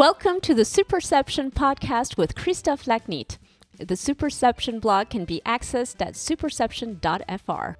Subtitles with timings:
[0.00, 3.36] Welcome to the Superception podcast with Christophe Lacnit.
[3.76, 7.74] The Superception blog can be accessed at superception.fr.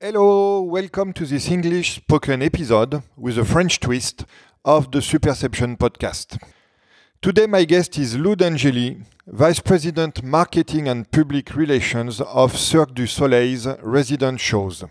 [0.00, 4.24] Hello, welcome to this English spoken episode with a French twist
[4.64, 6.42] of the Superception podcast.
[7.22, 13.06] Today, my guest is Lou D'Angeli, Vice President Marketing and Public Relations of Cirque du
[13.06, 14.84] Soleil's resident shows.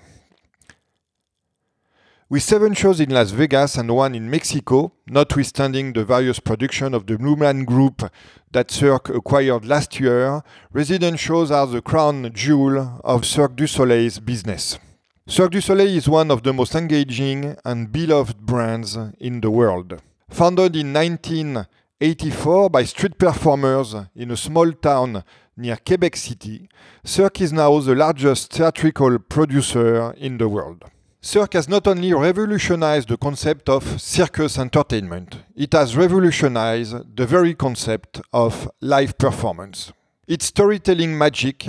[2.27, 7.05] With seven shows in Las Vegas and one in Mexico, notwithstanding the various productions of
[7.05, 8.11] the Blue Group
[8.51, 10.41] that Cirque acquired last year,
[10.73, 14.79] resident shows are the crown jewel of Cirque du Soleil's business.
[15.27, 20.01] Cirque du Soleil is one of the most engaging and beloved brands in the world.
[20.29, 21.67] Founded in 19
[22.01, 25.23] 84 by street performers in a small town
[25.55, 26.67] near Quebec City,
[27.05, 30.83] Cirque is now the largest theatrical producer in the world.
[31.21, 37.53] Cirque has not only revolutionized the concept of circus entertainment, it has revolutionized the very
[37.53, 39.93] concept of live performance.
[40.27, 41.65] Its storytelling magic,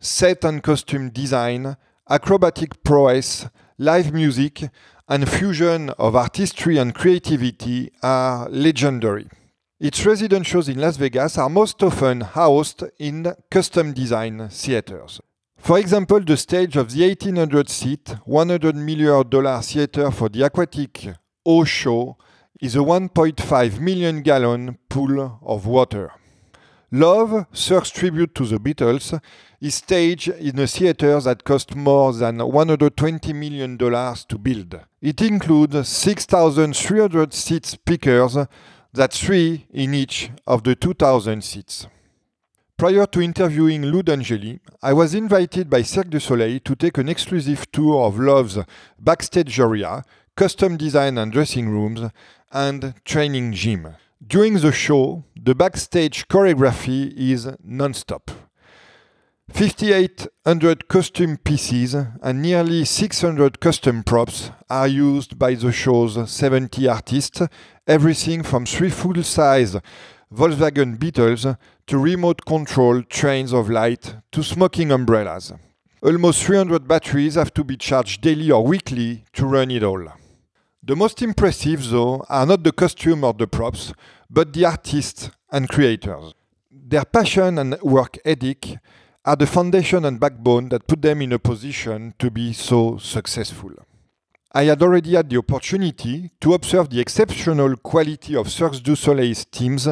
[0.00, 1.76] set and costume design,
[2.08, 3.46] acrobatic prowess,
[3.76, 4.70] live music,
[5.06, 9.28] and fusion of artistry and creativity are legendary.
[9.78, 15.20] Its resident shows in Las Vegas are most often housed in custom design theaters.
[15.58, 21.08] For example, the stage of the 1800 seat, $100 million theater for the aquatic
[21.44, 22.16] O show
[22.58, 26.10] is a 1.5 million gallon pool of water.
[26.90, 29.20] Love, Cirque's tribute to the Beatles,
[29.60, 34.80] is staged in a theater that cost more than $120 million to build.
[35.02, 38.38] It includes 6,300 seat speakers
[38.96, 41.86] that's three in each of the 2,000 seats.
[42.78, 47.08] Prior to interviewing Lou D'Angeli, I was invited by Cirque du Soleil to take an
[47.08, 48.58] exclusive tour of Love's
[48.98, 50.02] backstage area,
[50.34, 52.10] custom design and dressing rooms,
[52.52, 53.94] and training gym.
[54.26, 58.30] During the show, the backstage choreography is non-stop.
[59.48, 67.40] 5,800 costume pieces and nearly 600 custom props are used by the show's 70 artists,
[67.86, 69.76] everything from three full size
[70.34, 71.46] Volkswagen Beetles
[71.86, 75.52] to remote control trains of light to smoking umbrellas.
[76.02, 80.06] Almost 300 batteries have to be charged daily or weekly to run it all.
[80.82, 83.92] The most impressive, though, are not the costume or the props,
[84.28, 86.34] but the artists and creators.
[86.70, 88.78] Their passion and work ethic
[89.26, 93.72] are the foundation and backbone that put them in a position to be so successful.
[94.52, 99.44] I had already had the opportunity to observe the exceptional quality of Cirque du Soleil's
[99.44, 99.88] teams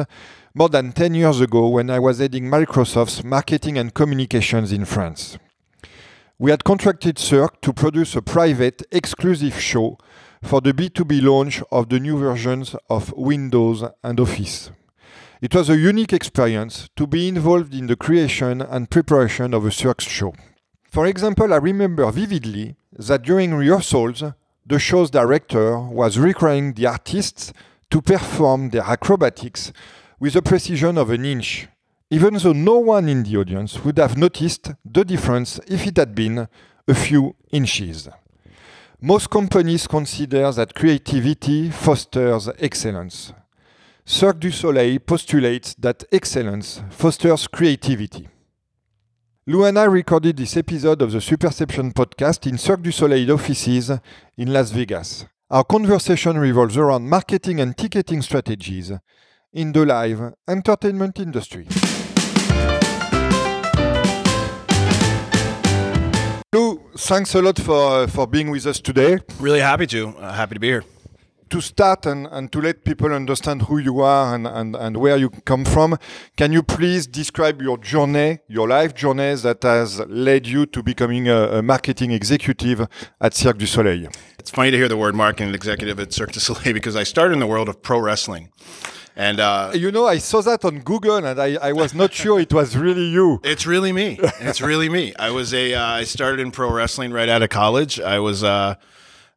[0.53, 5.37] more than 10 years ago when I was heading Microsoft's marketing and communications in France.
[6.39, 9.97] We had contracted Cirque to produce a private, exclusive show
[10.41, 14.71] for the B2B launch of the new versions of Windows and Office.
[15.41, 19.71] It was a unique experience to be involved in the creation and preparation of a
[19.71, 20.33] circus show.
[20.89, 24.23] For example, I remember vividly that during rehearsals,
[24.65, 27.51] the show's director was requiring the artists
[27.91, 29.73] to perform their acrobatics
[30.21, 31.67] with a precision of an inch,
[32.09, 36.15] even though no one in the audience would have noticed the difference if it had
[36.15, 36.47] been
[36.87, 38.07] a few inches.
[39.01, 43.33] Most companies consider that creativity fosters excellence.
[44.07, 48.29] Cirque du Soleil postulates that excellence fosters creativity.
[49.47, 53.99] Lou and I recorded this episode of the Superception podcast in Cirque du Soleil offices
[54.37, 55.25] in Las Vegas.
[55.49, 58.91] Our conversation revolves around marketing and ticketing strategies
[59.51, 61.65] in the live entertainment industry.
[66.53, 69.17] Lou, thanks a lot for, uh, for being with us today.
[69.39, 70.09] Really happy to.
[70.09, 70.83] Uh, happy to be here
[71.49, 75.17] to start and, and to let people understand who you are and, and, and where
[75.17, 75.97] you come from,
[76.35, 81.27] can you please describe your journey, your life journey that has led you to becoming
[81.27, 82.87] a, a marketing executive
[83.21, 84.09] at Cirque du Soleil?
[84.39, 87.33] It's funny to hear the word marketing executive at Cirque du Soleil because I started
[87.33, 88.49] in the world of pro wrestling.
[89.15, 92.37] And uh, you know, I saw that on Google, and I, I was not sure
[92.39, 93.39] it was really you.
[93.45, 94.19] It's really me.
[94.41, 95.13] It's really me.
[95.17, 95.73] I was a.
[95.73, 97.99] Uh, I started in pro wrestling right out of college.
[97.99, 98.43] I was.
[98.43, 98.75] Uh,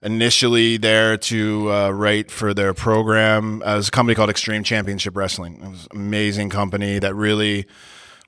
[0.02, 3.62] initially there to uh, write for their program.
[3.64, 5.60] It a company called Extreme Championship Wrestling.
[5.62, 7.66] It was an amazing company that really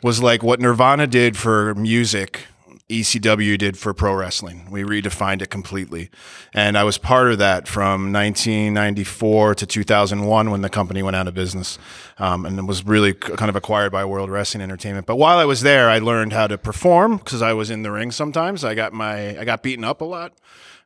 [0.03, 2.47] was like what Nirvana did for music
[2.91, 4.67] ECW did for pro wrestling.
[4.69, 6.11] We redefined it completely.
[6.53, 11.29] And I was part of that from 1994 to 2001 when the company went out
[11.29, 11.79] of business
[12.19, 15.07] um, and it was really kind of acquired by World Wrestling Entertainment.
[15.07, 17.93] But while I was there, I learned how to perform because I was in the
[17.93, 18.65] ring sometimes.
[18.65, 20.33] I got my I got beaten up a lot,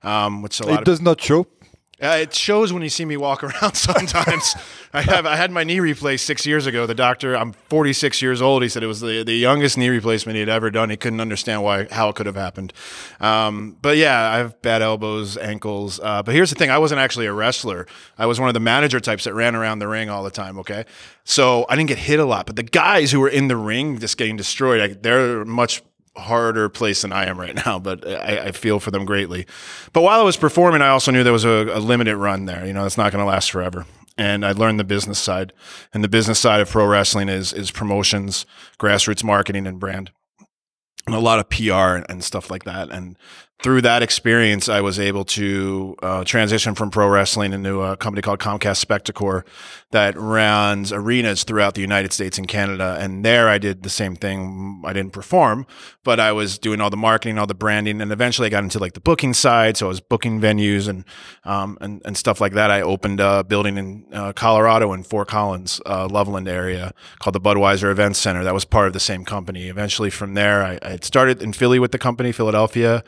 [0.04, 1.46] um, which a lot it of does not show.
[2.02, 4.54] uh, it shows when you see me walk around sometimes.
[4.92, 6.86] I have I had my knee replaced six years ago.
[6.86, 8.62] The doctor, I'm 46 years old.
[8.62, 10.88] He said it was the, the youngest knee replacement he had ever done.
[10.90, 12.72] He couldn't understand why how it could have happened.
[13.20, 15.98] Um, but yeah, I have bad elbows, ankles.
[16.00, 17.86] Uh, but here's the thing: I wasn't actually a wrestler.
[18.18, 20.58] I was one of the manager types that ran around the ring all the time.
[20.60, 20.84] Okay,
[21.24, 22.46] so I didn't get hit a lot.
[22.46, 25.82] But the guys who were in the ring just getting destroyed, I, they're much
[26.16, 29.46] harder place than I am right now, but I, I, feel for them greatly.
[29.92, 32.64] But while I was performing, I also knew there was a, a limited run there.
[32.64, 33.86] You know, it's not going to last forever.
[34.16, 35.52] And I learned the business side,
[35.92, 38.46] and the business side of pro wrestling is is promotions,
[38.78, 40.12] grassroots marketing, and brand,
[41.04, 42.90] and a lot of PR and, and stuff like that.
[42.90, 43.18] And
[43.64, 48.20] through that experience, I was able to uh, transition from pro wrestling into a company
[48.20, 49.42] called Comcast Spectacor
[49.90, 52.98] that runs arenas throughout the United States and Canada.
[53.00, 54.82] And there I did the same thing.
[54.84, 55.66] I didn't perform,
[56.02, 58.78] but I was doing all the marketing, all the branding, and eventually I got into
[58.78, 59.78] like the booking side.
[59.78, 61.06] So I was booking venues and
[61.44, 62.70] um, and, and stuff like that.
[62.70, 67.40] I opened a building in uh, Colorado in Fort Collins, uh, Loveland area called the
[67.40, 68.44] Budweiser Events Center.
[68.44, 69.68] That was part of the same company.
[69.68, 73.02] Eventually, from there, I, I started in Philly with the company, Philadelphia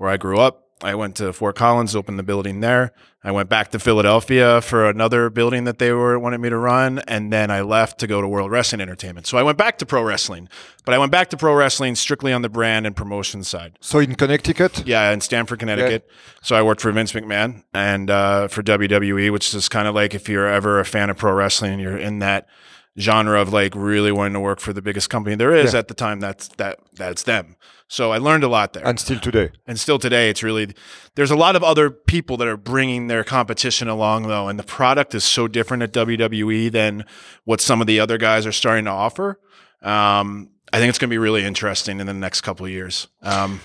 [0.00, 0.64] where I grew up.
[0.82, 2.92] I went to Fort Collins, opened the building there.
[3.22, 7.00] I went back to Philadelphia for another building that they were wanted me to run,
[7.00, 9.26] and then I left to go to World Wrestling Entertainment.
[9.26, 10.48] So I went back to pro wrestling,
[10.86, 13.76] but I went back to pro wrestling strictly on the brand and promotion side.
[13.82, 16.06] So in Connecticut, yeah, in Stamford, Connecticut.
[16.08, 16.14] Yeah.
[16.40, 20.14] So I worked for Vince McMahon and uh, for WWE, which is kind of like
[20.14, 22.48] if you're ever a fan of pro wrestling and you're in that
[22.98, 25.78] genre of like really wanting to work for the biggest company there is yeah.
[25.78, 27.56] at the time that's that that's them.
[27.88, 28.86] So i learned a lot there.
[28.86, 29.50] And still today.
[29.66, 30.74] And still today it's really
[31.14, 34.64] there's a lot of other people that are bringing their competition along though and the
[34.64, 37.04] product is so different at wwe than
[37.44, 39.40] what some of the other guys are starting to offer.
[39.82, 43.08] Um, I think it's going to be really interesting in the next couple of years.
[43.22, 43.60] Um,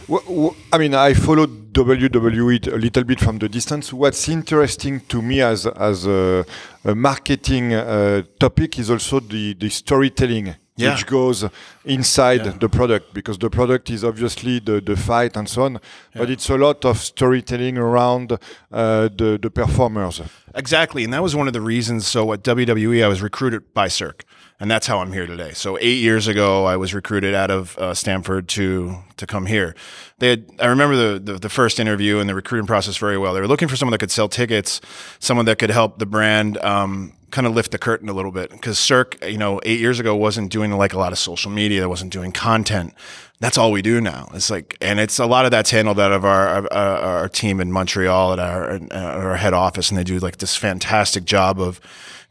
[0.73, 3.93] I mean, I followed WWE a little bit from the distance.
[3.93, 6.45] What's interesting to me as as a,
[6.83, 10.55] a marketing uh, topic is also the the storytelling.
[10.77, 10.91] Yeah.
[10.91, 11.45] Which goes
[11.85, 12.51] inside yeah.
[12.59, 15.79] the product because the product is obviously the, the fight and so on, yeah.
[16.15, 20.21] but it's a lot of storytelling around uh, the the performers.
[20.53, 22.07] Exactly, and that was one of the reasons.
[22.07, 24.25] So at WWE, I was recruited by Cirque
[24.59, 25.51] and that's how I'm here today.
[25.53, 29.75] So eight years ago, I was recruited out of uh, Stamford to to come here.
[30.19, 33.33] They had, I remember the, the, the first interview and the recruiting process very well.
[33.33, 34.81] They were looking for someone that could sell tickets,
[35.19, 38.49] someone that could help the brand um, kind of lift the curtain a little bit
[38.49, 41.81] because Cirque, you know, eight years ago wasn't doing like a lot of social media,
[41.81, 42.93] That wasn't doing content.
[43.41, 44.29] That's all we do now.
[44.33, 47.59] It's like, and it's a lot of that's handled out of our our, our team
[47.59, 51.59] in Montreal at our, at our head office, and they do like this fantastic job
[51.59, 51.81] of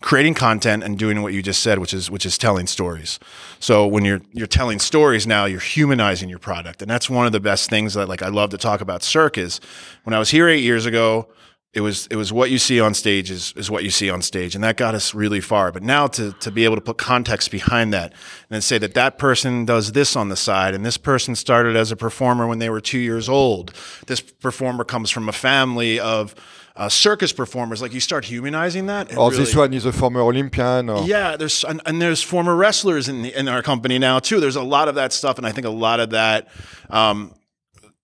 [0.04, 3.18] creating content and doing what you just said, which is which is telling stories.
[3.58, 7.32] So when you're you're telling stories now, you're humanizing your product, and that's one of
[7.32, 9.02] the best things that like I love to talk about.
[9.02, 9.60] Cirque is
[10.02, 11.28] when I was here eight years ago.
[11.72, 14.22] It was it was what you see on stage is, is what you see on
[14.22, 15.72] stage, and that got us really far.
[15.72, 18.12] But now to to be able to put context behind that
[18.50, 21.90] and say that that person does this on the side, and this person started as
[21.90, 23.72] a performer when they were two years old.
[24.06, 26.34] This performer comes from a family of
[26.76, 29.16] uh, circus performers, like you start humanizing that.
[29.16, 30.90] Oh, really, this one is a former Olympian.
[30.90, 31.04] Or?
[31.04, 34.40] Yeah, there's and, and, there's former wrestlers in the, in our company now too.
[34.40, 36.48] There's a lot of that stuff, and I think a lot of that
[36.90, 37.32] um,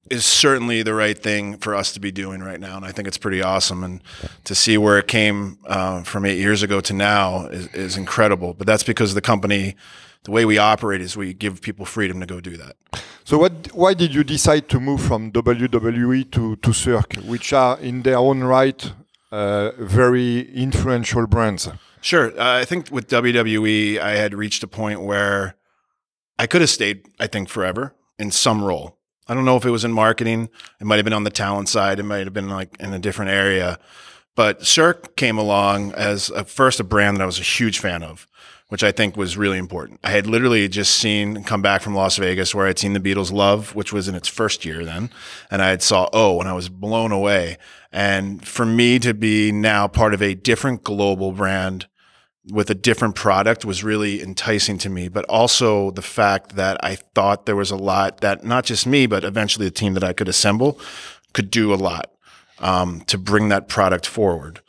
[0.09, 3.09] is certainly the right thing for us to be doing right now, and I think
[3.09, 3.83] it's pretty awesome.
[3.83, 4.03] And
[4.45, 8.55] to see where it came uh, from eight years ago to now is, is incredible.
[8.55, 9.75] But that's because the company
[10.25, 12.77] the way we operate is we give people freedom to go do that.
[13.25, 17.79] So, what, why did you decide to move from WWE to, to Cirque, which are
[17.79, 18.93] in their own right
[19.31, 21.69] uh, very influential brands?
[22.00, 22.33] Sure.
[22.39, 25.57] Uh, I think with WWE, I had reached a point where
[26.39, 28.99] I could have stayed, I think, forever in some role.
[29.29, 30.49] I don't know if it was in marketing.
[30.81, 32.00] It might have been on the talent side.
[32.00, 33.79] It might have been like in a different area.
[34.35, 38.03] But Cirque came along as a, first a brand that I was a huge fan
[38.03, 38.27] of
[38.71, 40.00] which I think was really important.
[40.03, 43.33] I had literally just seen come back from Las Vegas where I'd seen the Beatles
[43.33, 45.11] Love, which was in its first year then,
[45.50, 47.59] and I had saw Oh, and I was blown away.
[47.93, 51.89] And for me to be now part of a different global brand
[52.49, 56.95] with a different product was really enticing to me, but also the fact that I
[56.95, 60.12] thought there was a lot that not just me, but eventually the team that I
[60.12, 60.79] could assemble
[61.33, 62.12] could do a lot
[62.61, 64.61] um, to bring that product forward.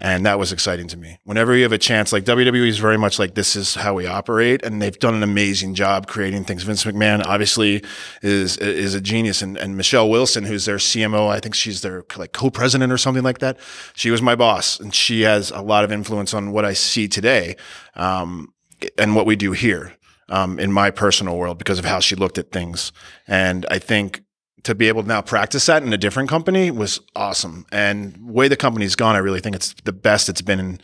[0.00, 1.18] And that was exciting to me.
[1.24, 4.06] Whenever you have a chance, like WWE is very much like this is how we
[4.06, 6.62] operate, and they've done an amazing job creating things.
[6.62, 7.82] Vince McMahon obviously
[8.22, 12.04] is is a genius, and, and Michelle Wilson, who's their CMO, I think she's their
[12.16, 13.58] like co-president or something like that.
[13.94, 17.08] She was my boss, and she has a lot of influence on what I see
[17.08, 17.56] today,
[17.94, 18.52] um,
[18.96, 19.94] and what we do here.
[20.30, 22.92] Um, in my personal world, because of how she looked at things,
[23.26, 24.20] and I think
[24.64, 27.66] to be able to now practice that in a different company was awesome.
[27.72, 30.80] And way the company's gone, I really think it's the best it's been in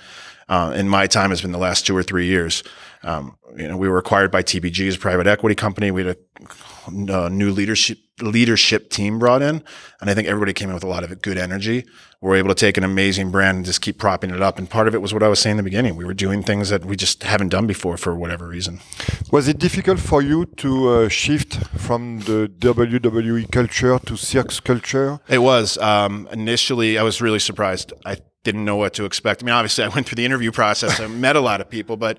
[0.48, 2.62] uh, in my time has been the last two or three years.
[3.02, 5.90] Um, you know, we were acquired by TPG's private equity company.
[5.90, 9.62] We had a, a, new leadership leadership team brought in,
[10.00, 11.84] and I think everybody came in with a lot of good energy.
[12.20, 14.58] We were able to take an amazing brand and just keep propping it up.
[14.58, 15.96] And part of it was what I was saying in the beginning.
[15.96, 18.80] We were doing things that we just haven't done before for whatever reason.
[19.30, 25.20] Was it difficult for you to uh, shift from the WWE culture to Cirque's culture?
[25.28, 25.76] It was.
[25.78, 27.92] Um, initially, I was really surprised.
[28.06, 29.42] I didn't know what to expect.
[29.42, 31.00] I mean, obviously, I went through the interview process.
[31.00, 32.18] I met a lot of people, but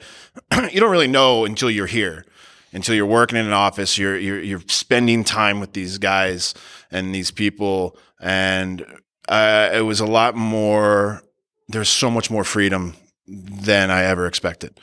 [0.71, 2.25] you don't really know until you're here,
[2.73, 3.97] until you're working in an office.
[3.97, 6.53] You're you're, you're spending time with these guys
[6.91, 8.85] and these people, and
[9.29, 11.21] uh, it was a lot more.
[11.67, 12.95] There's so much more freedom
[13.27, 14.79] than I ever expected,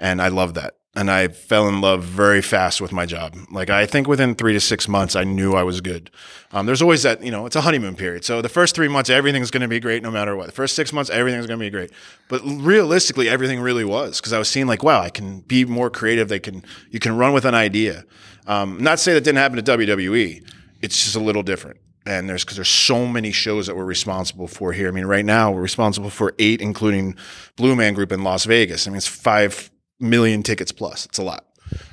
[0.00, 3.36] and I love that and I fell in love very fast with my job.
[3.50, 6.10] Like I think within three to six months, I knew I was good.
[6.52, 8.24] Um, there's always that, you know, it's a honeymoon period.
[8.24, 10.46] So the first three months, everything's going to be great no matter what.
[10.46, 11.90] The first six months, everything's going to be great.
[12.28, 15.90] But realistically, everything really was because I was seeing like, wow, I can be more
[15.90, 16.30] creative.
[16.30, 18.04] They can, you can run with an idea.
[18.46, 20.50] Um, not say that didn't happen to WWE.
[20.80, 24.46] It's just a little different and there's because there's so many shows that we're responsible
[24.46, 24.86] for here.
[24.86, 27.16] I mean, right now we're responsible for eight, including
[27.56, 28.86] Blue Man Group in Las Vegas.
[28.86, 31.06] I mean, it's five million tickets plus.
[31.06, 31.44] It's a lot.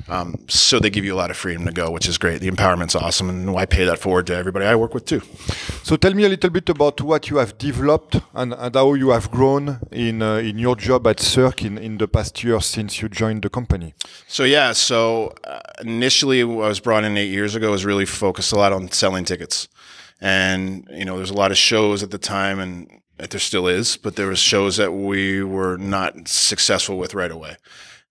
[0.08, 2.42] Um, so they give you a lot of freedom to go, which is great.
[2.42, 5.22] The empowerment's awesome, and I pay that forward to everybody I work with too.
[5.84, 9.10] So tell me a little bit about what you have developed and, and how you
[9.12, 13.02] have grown in uh, in your job at Cirque in, in the past year since
[13.02, 13.94] you joined the company.
[14.28, 17.72] So yeah, so uh, initially I was brought in eight years ago.
[17.72, 19.68] Was really focused a lot on selling tickets,
[20.20, 23.96] and you know there's a lot of shows at the time, and there still is,
[23.96, 27.56] but there was shows that we were not successful with right away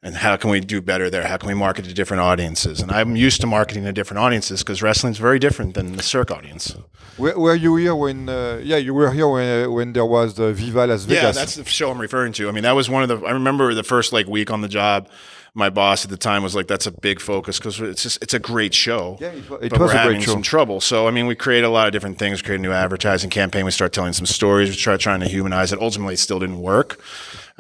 [0.03, 1.27] and how can we do better there?
[1.27, 2.81] How can we market to different audiences?
[2.81, 6.31] And I'm used to marketing to different audiences because wrestling's very different than the Cirque
[6.31, 6.75] audience.
[7.19, 8.29] Were, were you here when?
[8.29, 11.23] Uh, yeah, you were here when, when there was the Viva Las Vegas.
[11.23, 12.49] Yeah, that's the show I'm referring to.
[12.49, 13.25] I mean, that was one of the.
[13.27, 15.09] I remember the first like week on the job.
[15.55, 18.33] My boss at the time was like, "That's a big focus because it's just it's
[18.33, 20.33] a great show." Yeah, it, it but was we're a having great show.
[20.33, 20.81] some trouble.
[20.81, 22.41] So I mean, we create a lot of different things.
[22.41, 23.67] Create a new advertising campaign.
[23.67, 24.71] We start telling some stories.
[24.71, 25.79] We try trying to humanize it.
[25.79, 26.99] Ultimately, it still didn't work.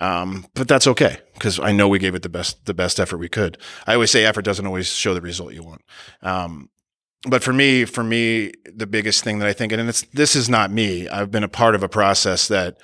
[0.03, 3.19] Um, but that's okay because I know we gave it the best the best effort
[3.19, 3.57] we could.
[3.87, 5.83] I always say effort doesn't always show the result you want.
[6.23, 6.71] Um,
[7.29, 10.49] but for me, for me, the biggest thing that I think, and it's this is
[10.49, 11.09] not me.
[11.09, 12.79] I've been a part of a process that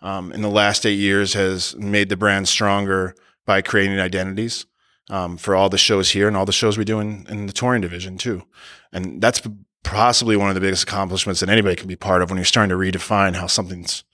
[0.00, 4.64] um, in the last eight years has made the brand stronger by creating identities
[5.08, 7.52] um, for all the shows here and all the shows we do in, in the
[7.52, 8.44] touring division too.
[8.92, 9.42] And that's
[9.82, 12.70] possibly one of the biggest accomplishments that anybody can be part of when you're starting
[12.70, 14.04] to redefine how something's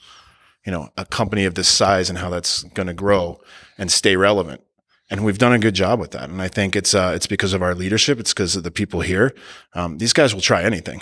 [0.67, 3.41] you know, a company of this size and how that's going to grow
[3.79, 4.63] and stay relevant.
[5.09, 6.29] And we've done a good job with that.
[6.29, 8.19] And I think it's uh, it's because of our leadership.
[8.19, 9.33] It's because of the people here.
[9.73, 11.01] Um, these guys will try anything.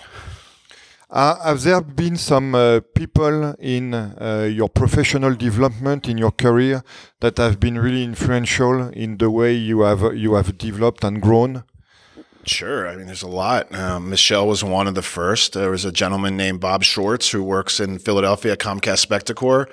[1.11, 6.83] Uh, have there been some uh, people in uh, your professional development in your career
[7.21, 11.65] that have been really influential in the way you have you have developed and grown?
[12.49, 12.89] Sure.
[12.89, 13.75] I mean, there's a lot.
[13.75, 15.53] Um, Michelle was one of the first.
[15.53, 19.69] There was a gentleman named Bob Schwartz who works in Philadelphia, Comcast Spectacor,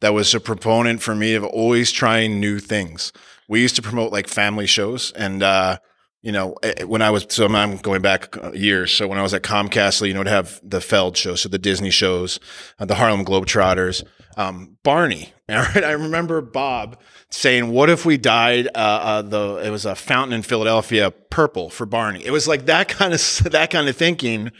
[0.00, 3.12] that was a proponent for me of always trying new things.
[3.48, 5.78] We used to promote like family shows and, uh,
[6.22, 8.92] you know, eh, eh, when I was, so I'm going back uh, years.
[8.92, 11.58] So when I was at Comcast, you know, to have the Feld show, so the
[11.58, 12.38] Disney shows,
[12.78, 14.04] uh, the Harlem Globetrotters,
[14.36, 15.32] um, Barney.
[15.52, 15.84] All right.
[15.84, 17.00] I remember Bob
[17.30, 19.56] saying, "What if we dyed uh, uh, the?
[19.64, 23.20] It was a fountain in Philadelphia purple for Barney." It was like that kind of
[23.50, 24.52] that kind of thinking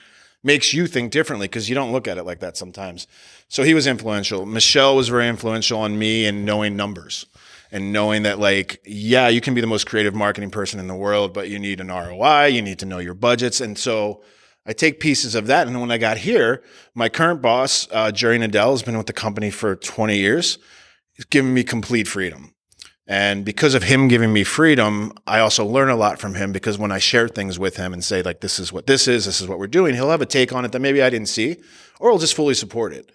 [0.43, 3.07] makes you think differently because you don't look at it like that sometimes.
[3.49, 4.47] So he was influential.
[4.47, 7.27] Michelle was very influential on me in knowing numbers
[7.71, 10.95] and knowing that like yeah you can be the most creative marketing person in the
[10.95, 14.23] world but you need an roi you need to know your budgets and so
[14.69, 16.63] i take pieces of that and when i got here
[16.95, 20.59] my current boss uh, jerry nadal has been with the company for 20 years.
[21.15, 22.55] He's given me complete freedom.
[23.09, 26.79] And because of him giving me freedom i also learn a lot from him because
[26.79, 29.41] when i share things with him and say like this is what this is this
[29.41, 31.57] is what we're doing he'll have a take on it that maybe i didn't see
[32.01, 33.11] or he'll just fully support it.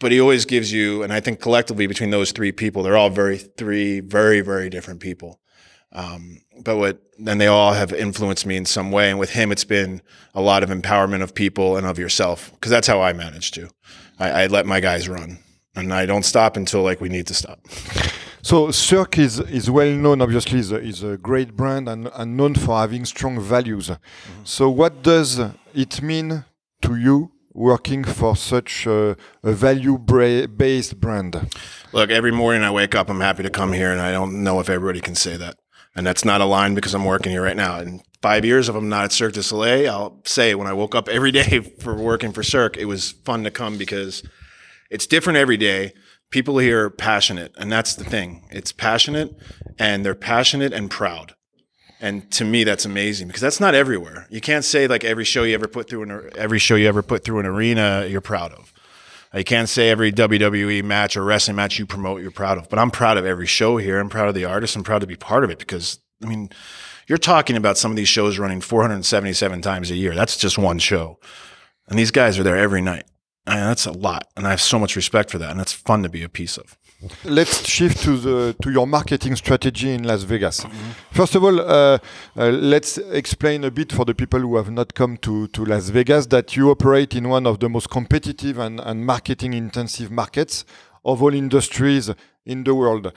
[0.00, 3.10] But he always gives you, and I think collectively between those three people, they're all
[3.10, 5.40] very three very very different people.
[5.92, 9.52] Um, but what then they all have influenced me in some way, and with him,
[9.52, 10.00] it's been
[10.34, 13.68] a lot of empowerment of people and of yourself because that's how I manage to.
[14.18, 15.38] I, I let my guys run,
[15.74, 17.60] and I don't stop until like we need to stop.
[18.42, 20.20] So Cirque is is well known.
[20.20, 23.90] Obviously, is a, is a great brand and, and known for having strong values.
[24.44, 25.40] So what does
[25.74, 26.44] it mean
[26.82, 31.54] to you working for such a, a value bra- based brand?
[31.92, 34.58] Look, every morning I wake up, I'm happy to come here, and I don't know
[34.58, 35.56] if everybody can say that.
[35.94, 37.78] And that's not a line because I'm working here right now.
[37.80, 40.94] In five years, if I'm not at Cirque du Soleil, I'll say when I woke
[40.94, 44.22] up every day for working for Cirque, it was fun to come because
[44.90, 45.92] it's different every day.
[46.30, 48.48] People here are passionate, and that's the thing.
[48.50, 49.36] It's passionate,
[49.78, 51.34] and they're passionate and proud.
[52.00, 54.26] And to me, that's amazing because that's not everywhere.
[54.30, 57.02] You can't say like every show you ever put through an every show you ever
[57.02, 58.72] put through an arena you're proud of.
[59.34, 62.68] You can't say every WWE match or wrestling match you promote you're proud of.
[62.68, 63.98] But I'm proud of every show here.
[63.98, 64.76] I'm proud of the artists.
[64.76, 66.50] I'm proud to be part of it because I mean,
[67.06, 70.14] you're talking about some of these shows running 477 times a year.
[70.14, 71.18] That's just one show,
[71.88, 73.04] and these guys are there every night.
[73.46, 75.72] I mean, that's a lot, and I have so much respect for that, and it's
[75.72, 76.78] fun to be a piece of.
[77.24, 80.64] Let's shift to the to your marketing strategy in Las Vegas.
[81.10, 81.98] First of all, uh,
[82.36, 85.88] uh, let's explain a bit for the people who have not come to, to Las
[85.88, 90.64] Vegas that you operate in one of the most competitive and, and marketing intensive markets
[91.04, 92.08] of all industries
[92.46, 93.06] in the world.
[93.06, 93.10] Uh,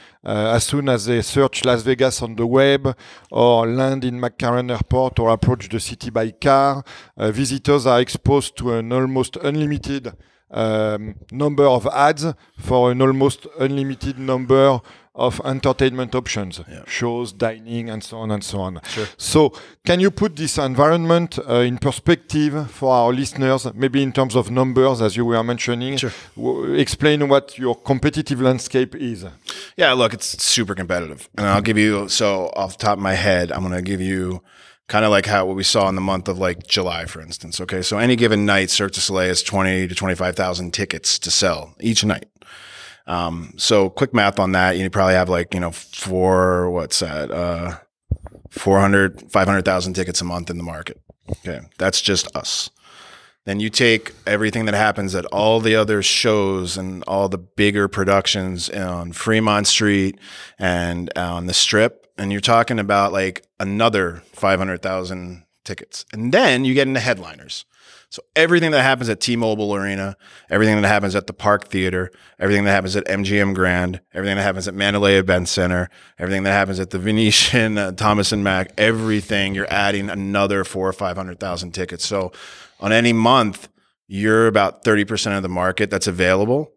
[0.56, 2.98] as soon as they search Las Vegas on the web
[3.30, 6.84] or land in McCarran Airport or approach the city by car,
[7.18, 10.12] uh, visitors are exposed to an almost unlimited
[10.56, 12.26] um, number of ads
[12.58, 14.80] for an almost unlimited number
[15.14, 18.82] of entertainment options, shows, dining, and so on and so on.
[18.90, 19.08] Sure.
[19.18, 19.54] So,
[19.86, 24.52] can you put this environment uh, in perspective for our listeners, maybe in terms of
[24.52, 25.96] numbers, as you were mentioning?
[25.96, 26.12] Sure.
[26.36, 29.26] W- explain what your competitive landscape is.
[29.78, 31.30] Yeah, look, it's super competitive.
[31.38, 34.42] And I'll give you so off the top of my head, I'm gonna give you
[34.88, 37.60] kind of like how what we saw in the month of like July, for instance.
[37.62, 37.82] Okay.
[37.82, 41.32] So any given night, Cirque du Soleil has twenty to twenty five thousand tickets to
[41.32, 42.28] sell each night.
[43.08, 47.30] Um, so quick math on that, you probably have like, you know, four, what's that?
[47.30, 47.78] Uh
[48.52, 51.02] 400, 500,000 tickets a month in the market.
[51.30, 51.60] Okay.
[51.78, 52.70] That's just us.
[53.46, 57.88] Then you take everything that happens at all the other shows and all the bigger
[57.88, 60.20] productions on Fremont Street
[60.58, 66.06] and on the Strip, and you're talking about like another 500,000 tickets.
[66.14, 67.66] And then you get into headliners.
[68.10, 70.16] So everything that happens at T-Mobile Arena,
[70.50, 74.44] everything that happens at the Park Theater, everything that happens at MGM Grand, everything that
[74.44, 78.72] happens at Mandalay Event Center, everything that happens at the Venetian, uh, Thomas and Mack,
[78.78, 82.06] everything you're adding another four or five hundred thousand tickets.
[82.06, 82.32] So
[82.80, 83.68] on any month,
[84.08, 86.72] you're about thirty percent of the market that's available,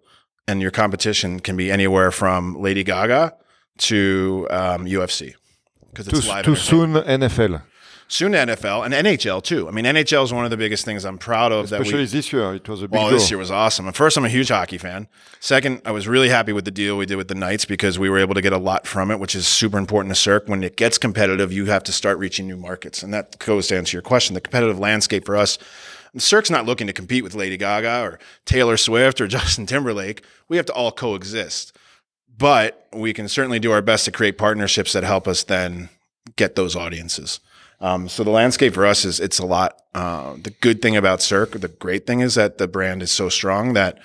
[0.49, 3.37] and your competition can be anywhere from Lady Gaga
[3.79, 5.35] to um, UFC
[5.93, 6.45] because Too, live.
[6.45, 7.63] too soon, NFL.
[8.09, 9.69] soon NFL and NHL too.
[9.69, 11.67] I mean, NHL is one of the biggest things I'm proud of.
[11.67, 13.19] Especially we, this year, it was a big well, draw.
[13.19, 13.91] this year was awesome.
[13.93, 15.09] First, I'm a huge hockey fan.
[15.41, 18.09] Second, I was really happy with the deal we did with the Knights because we
[18.09, 20.49] were able to get a lot from it, which is super important to Cirque.
[20.49, 23.77] When it gets competitive, you have to start reaching new markets, and that goes to
[23.77, 24.35] answer your question.
[24.35, 25.59] The competitive landscape for us.
[26.17, 30.23] Cirque's not looking to compete with Lady Gaga or Taylor Swift or Justin Timberlake.
[30.49, 31.77] We have to all coexist.
[32.39, 35.89] But we can certainly do our best to create partnerships that help us then
[36.37, 37.41] get those audiences.
[37.81, 39.83] Um, so the landscape for us is it's a lot.
[39.95, 43.29] Uh, the good thing about Cirque, the great thing is that the brand is so
[43.29, 43.99] strong that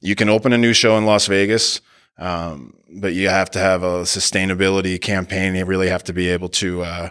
[0.00, 1.80] you can open a new show in Las Vegas,
[2.18, 5.54] um, but you have to have a sustainability campaign.
[5.54, 7.10] You really have to be able to uh,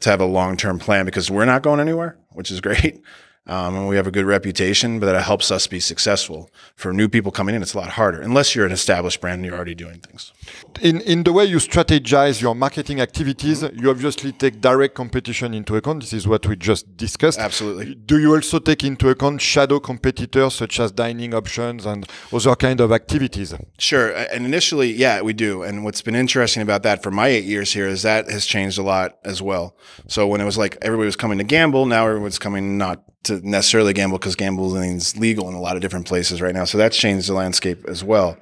[0.00, 3.02] to have a long term plan because we're not going anywhere, which is great.
[3.46, 6.50] Um, and we have a good reputation, but that helps us be successful.
[6.74, 9.44] For new people coming in, it's a lot harder unless you're an established brand and
[9.44, 10.32] you're already doing things.
[10.80, 15.76] in in the way you strategize your marketing activities, you obviously take direct competition into
[15.76, 16.00] account.
[16.00, 17.38] This is what we just discussed.
[17.38, 17.94] Absolutely.
[17.94, 22.80] Do you also take into account shadow competitors such as dining options and other kind
[22.80, 23.54] of activities?
[23.78, 24.10] Sure.
[24.12, 25.62] And initially, yeah, we do.
[25.62, 28.78] And what's been interesting about that for my eight years here is that has changed
[28.78, 29.76] a lot as well.
[30.08, 33.48] So when it was like everybody was coming to gamble, now everyone's coming not to
[33.48, 36.64] necessarily gamble because gambling is legal in a lot of different places right now.
[36.64, 38.36] So that's changed the landscape as well.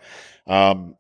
[0.47, 0.97] Um,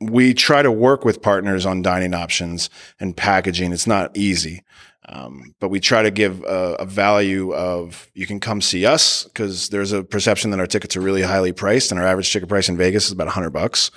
[0.00, 3.72] we try to work with partners on dining options and packaging.
[3.72, 4.62] It's not easy.
[5.08, 9.24] Um, but we try to give a, a value of you can come see us
[9.24, 12.48] because there's a perception that our tickets are really highly priced and our average ticket
[12.48, 13.90] price in Vegas is about 100 bucks,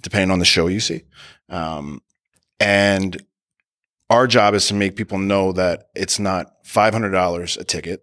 [0.00, 1.02] depending on the show you see.
[1.50, 2.02] Um,
[2.60, 3.22] and
[4.10, 8.02] our job is to make people know that it's not $500 a ticket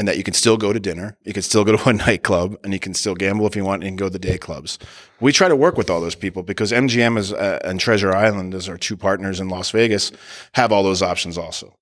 [0.00, 2.56] and that you can still go to dinner, you can still go to a nightclub,
[2.64, 4.78] and you can still gamble if you want and go to the day clubs.
[5.20, 8.54] We try to work with all those people because MGM is, uh, and Treasure Island,
[8.54, 10.10] as our two partners in Las Vegas,
[10.52, 11.76] have all those options also.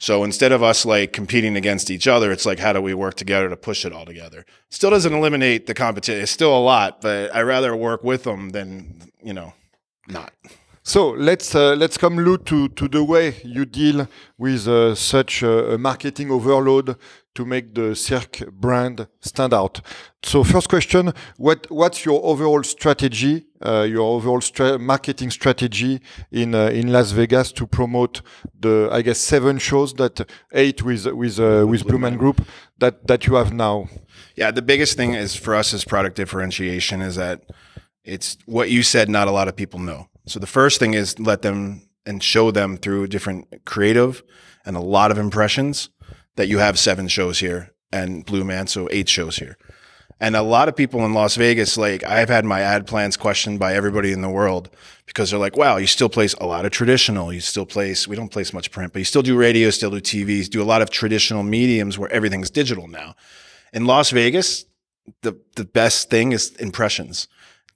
[0.00, 3.14] So instead of us like competing against each other, it's like how do we work
[3.14, 4.44] together to push it all together?
[4.70, 6.20] Still doesn't eliminate the competition.
[6.20, 9.52] It's still a lot, but I rather work with them than you know
[10.08, 10.32] not.
[10.82, 15.42] So let's uh, let's come Lou to to the way you deal with uh, such
[15.42, 16.96] a marketing overload
[17.34, 19.80] to make the Cirque brand stand out.
[20.22, 26.54] So first question, what what's your overall strategy, uh, your overall stra marketing strategy in
[26.54, 28.22] uh, in Las Vegas to promote
[28.58, 32.46] the I guess seven shows that eight with with uh, with Blue Man Group
[32.78, 33.88] that that you have now?
[34.36, 37.42] Yeah, the biggest thing is for us is product differentiation is that
[38.04, 40.08] it's what you said not a lot of people know.
[40.26, 44.22] So the first thing is let them and show them through different creative
[44.64, 45.90] and a lot of impressions
[46.36, 49.56] that you have seven shows here and Blue Man, so eight shows here.
[50.22, 53.58] And a lot of people in Las Vegas, like I've had my ad plans questioned
[53.58, 54.68] by everybody in the world
[55.06, 57.32] because they're like, wow, you still place a lot of traditional.
[57.32, 60.00] You still place, we don't place much print, but you still do radio, still do
[60.00, 63.14] TVs, do a lot of traditional mediums where everything's digital now.
[63.72, 64.66] In Las Vegas,
[65.22, 67.26] the, the best thing is impressions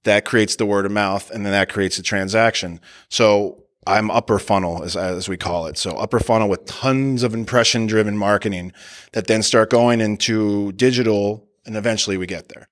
[0.03, 2.79] that creates the word of mouth and then that creates a transaction.
[3.09, 5.79] So I'm upper funnel as, as we call it.
[5.79, 8.73] So upper funnel with tons of impression driven marketing
[9.13, 12.69] that then start going into digital and eventually we get there.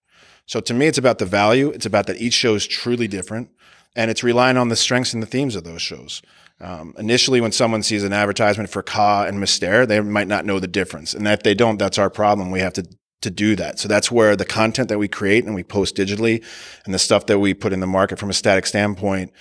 [0.47, 1.71] So to me, it's about the value.
[1.71, 3.51] It's about that each show is truly different
[3.95, 6.23] and it's relying on the strengths and the themes of those shows.
[6.61, 10.61] Um, initially, when someone sees an advertisement for Ka and Mystère, they might not know
[10.61, 11.13] the difference.
[11.13, 12.51] And if they don't, that's our problem.
[12.51, 12.87] We have to
[13.23, 13.79] to do that.
[13.79, 16.45] So that's where the content that we create and we post digitally
[16.85, 19.33] and the stuff that we put in the market from a static standpoint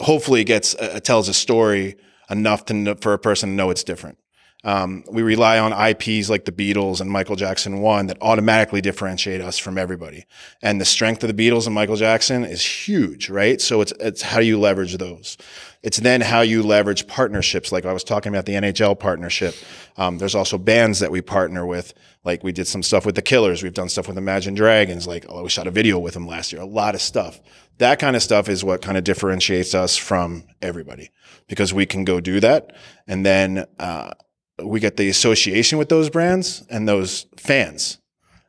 [0.00, 1.96] hopefully gets uh, tells a story
[2.28, 4.18] enough to know, for a person to know it's different.
[4.62, 9.40] Um, we rely on IPs like the Beatles and Michael Jackson one that automatically differentiate
[9.40, 10.26] us from everybody.
[10.60, 13.60] And the strength of the Beatles and Michael Jackson is huge, right?
[13.60, 15.38] So it's it's how do you leverage those.
[15.82, 19.54] It's then how you leverage partnerships, like I was talking about the NHL partnership.
[19.96, 23.22] Um, there's also bands that we partner with, like we did some stuff with the
[23.22, 23.62] Killers.
[23.62, 25.06] We've done stuff with Imagine Dragons.
[25.06, 26.60] Like oh, we shot a video with them last year.
[26.60, 27.40] A lot of stuff.
[27.78, 31.10] That kind of stuff is what kind of differentiates us from everybody
[31.48, 32.74] because we can go do that,
[33.06, 34.10] and then uh,
[34.62, 37.99] we get the association with those brands and those fans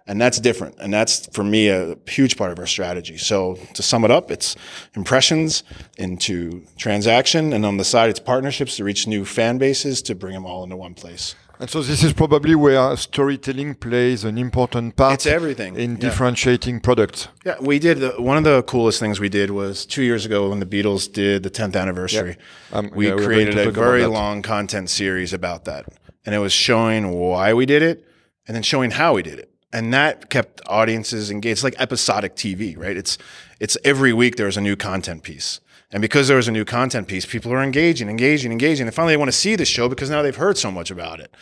[0.07, 0.75] and that's different.
[0.79, 3.17] And that's for me a huge part of our strategy.
[3.17, 4.55] So to sum it up it's
[4.95, 5.63] impressions
[5.97, 7.53] into transaction.
[7.53, 10.63] And on the side it's partnerships to reach new fan bases to bring them all
[10.63, 11.35] into one place.
[11.59, 15.75] And so this is probably where storytelling plays an important part it's everything.
[15.75, 15.97] in yeah.
[15.99, 17.27] differentiating products.
[17.45, 20.49] Yeah we did the, one of the coolest things we did was two years ago
[20.49, 22.37] when the beatles did the 10th anniversary
[22.71, 22.77] yeah.
[22.77, 25.85] um, we yeah, created a very long content series about that.
[26.25, 28.07] And it was showing why we did it
[28.47, 31.51] and then showing how we did it and that kept audiences engaged.
[31.51, 32.97] It's like episodic TV, right?
[32.97, 33.17] It's
[33.59, 35.59] it's every week there's a new content piece.
[35.93, 38.87] And because there was a new content piece, people are engaging, engaging, engaging.
[38.87, 41.19] And finally, they want to see the show because now they've heard so much about
[41.19, 41.35] it.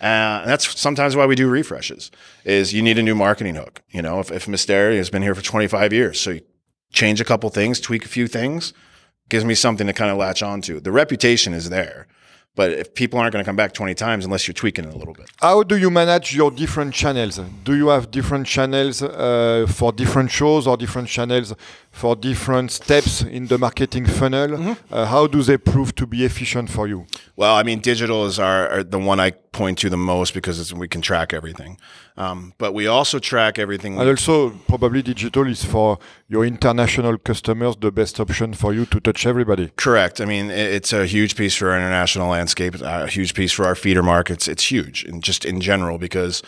[0.00, 2.12] Uh, and that's sometimes why we do refreshes.
[2.44, 3.82] Is you need a new marketing hook.
[3.90, 6.40] You know, if, if Mystère has been here for 25 years, so you
[6.92, 8.72] change a couple things, tweak a few things,
[9.28, 10.78] gives me something to kind of latch onto.
[10.78, 12.06] The reputation is there.
[12.56, 14.96] But if people aren't going to come back 20 times unless you're tweaking it a
[14.96, 15.26] little bit.
[15.40, 17.38] How do you manage your different channels?
[17.64, 21.54] Do you have different channels uh, for different shows or different channels
[21.96, 24.48] for different steps in the marketing funnel?
[24.48, 24.76] Mm -hmm.
[24.90, 27.06] uh, how do they prove to be efficient for you?
[27.36, 30.74] Well, I mean, digital is our, our the one I point to the most because
[30.74, 31.78] we can track everything.
[32.16, 33.98] Um, but we also track everything.
[33.98, 39.00] And also, probably digital is for your international customers the best option for you to
[39.00, 39.70] touch everybody.
[39.76, 40.20] Correct.
[40.20, 43.74] I mean, it's a huge piece for our international landscape, a huge piece for our
[43.74, 44.48] feeder markets.
[44.48, 46.42] It's huge, and just in general, because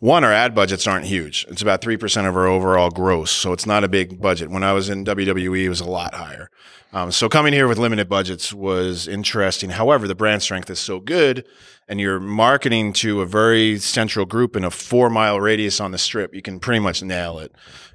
[0.00, 1.46] one, our ad budgets aren't huge.
[1.48, 3.30] It's about 3% of our overall gross.
[3.30, 4.50] So it's not a big budget.
[4.50, 6.50] When I was in WWE, it was a lot higher.
[6.92, 9.70] Um, so coming here with limited budgets was interesting.
[9.70, 11.44] However, the brand strength is so good
[11.88, 15.98] and you're marketing to a very central group in a four mile radius on the
[15.98, 17.52] strip, you can pretty much nail it.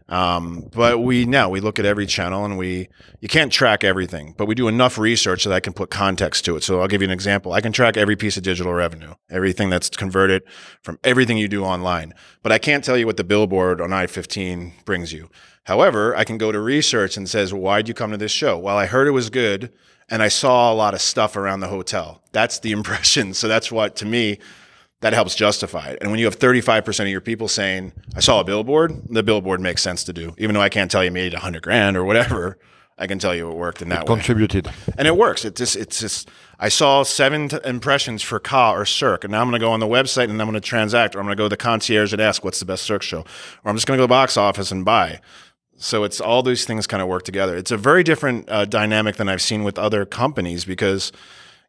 [0.10, 4.34] Um, but we now we look at every channel and we you can't track everything,
[4.38, 6.63] but we do enough research that I can put context to it.
[6.63, 7.54] So I'll give you an example.
[7.54, 10.41] I can track every piece of digital revenue, everything that's converted
[10.82, 14.84] from everything you do online, but I can't tell you what the billboard on I-15
[14.84, 15.30] brings you.
[15.65, 18.58] However, I can go to research and says, why'd you come to this show?
[18.58, 19.72] Well, I heard it was good
[20.10, 22.24] and I saw a lot of stuff around the hotel.
[22.32, 23.36] That's the impression.
[23.36, 24.39] So that's what, to me,
[25.02, 26.00] that helps justify it.
[26.02, 29.62] And when you have 35% of your people saying, I saw a billboard, the billboard
[29.62, 30.36] makes sense to do.
[30.38, 32.58] Even though I can't tell you made 100 grand or whatever,
[32.98, 34.16] I can tell you it worked in that it way.
[34.16, 34.70] Contributed.
[34.98, 35.46] And it works.
[35.46, 39.42] It just, it's just, I saw seven t- impressions for Ka or Cirque, and now
[39.42, 41.38] I'm going to go on the website and I'm going to transact, or I'm going
[41.38, 43.88] to go to the concierge and ask what's the best Cirque show, or I'm just
[43.88, 45.22] going to go to the box office and buy.
[45.78, 47.56] So it's all these things kind of work together.
[47.56, 51.14] It's a very different uh, dynamic than I've seen with other companies because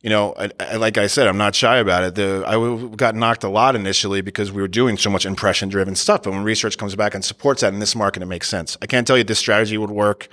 [0.02, 2.14] you know, I, I, like I said, I'm not shy about it.
[2.14, 5.94] The, I got knocked a lot initially because we were doing so much impression driven
[5.94, 6.22] stuff.
[6.22, 8.78] But when research comes back and supports that in this market, it makes sense.
[8.80, 10.28] I can't tell you this strategy would work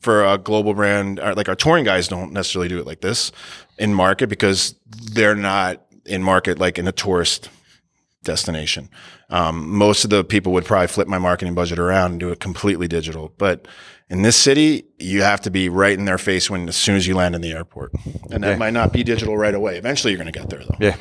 [0.00, 1.18] for a global brand.
[1.18, 3.30] Like our touring guys don't necessarily do it like this
[3.78, 4.74] in market because
[5.12, 7.50] they're not in market like in a tourist
[8.24, 8.88] destination.
[9.30, 12.40] Um, most of the people would probably flip my marketing budget around and do it
[12.40, 13.32] completely digital.
[13.38, 13.68] But
[14.08, 17.06] in this city, you have to be right in their face when as soon as
[17.06, 17.92] you land in the airport,
[18.30, 18.56] and that yeah.
[18.56, 19.76] might not be digital right away.
[19.76, 20.76] Eventually, you're going to get there, though.
[20.78, 20.96] Yeah.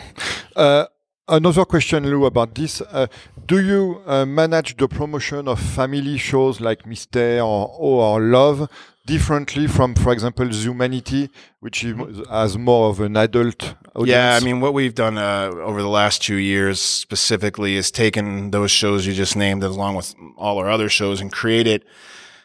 [0.55, 0.85] Uh,
[1.27, 3.07] another question, Lou, about this: uh,
[3.45, 8.69] Do you uh, manage the promotion of family shows like Mystère or, or Love
[9.05, 11.85] differently from, for example, Zumanity, which
[12.29, 14.09] has more of an adult audience?
[14.09, 18.51] Yeah, I mean, what we've done uh, over the last two years specifically is taken
[18.51, 21.83] those shows you just named, along with all our other shows, and created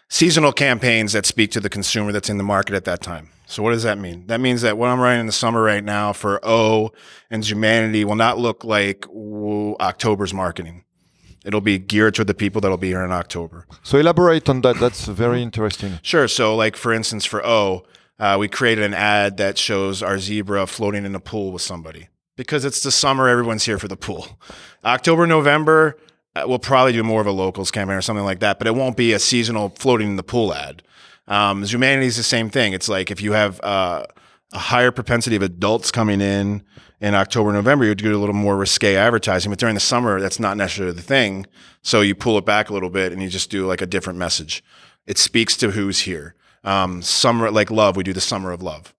[0.08, 3.30] seasonal campaigns that speak to the consumer that's in the market at that time.
[3.46, 4.26] So what does that mean?
[4.26, 6.92] That means that what I'm writing in the summer right now for O
[7.30, 9.06] and Zumanity will not look like
[9.80, 10.84] October's marketing.
[11.44, 13.66] It'll be geared to the people that'll be here in October.
[13.82, 14.78] So elaborate on that.
[14.78, 15.98] That's very interesting.
[16.02, 16.28] Sure.
[16.28, 17.84] So like for instance, for O,
[18.18, 22.08] uh, we created an ad that shows our zebra floating in a pool with somebody
[22.36, 23.28] because it's the summer.
[23.28, 24.38] Everyone's here for the pool.
[24.84, 25.96] October, November,
[26.36, 28.96] we'll probably do more of a locals campaign or something like that, but it won't
[28.96, 30.82] be a seasonal floating in the pool ad.
[31.26, 32.72] Um, Zumanity is the same thing.
[32.72, 34.06] It's like if you have uh,
[34.52, 36.62] a higher propensity of adults coming in
[37.00, 39.50] in October, November, you would do a little more risque advertising.
[39.50, 41.46] But during the summer, that's not necessarily the thing.
[41.82, 44.18] So you pull it back a little bit and you just do like a different
[44.18, 44.64] message.
[45.06, 46.34] It speaks to who's here.
[46.64, 48.94] Um, summer, like love, we do the summer of love.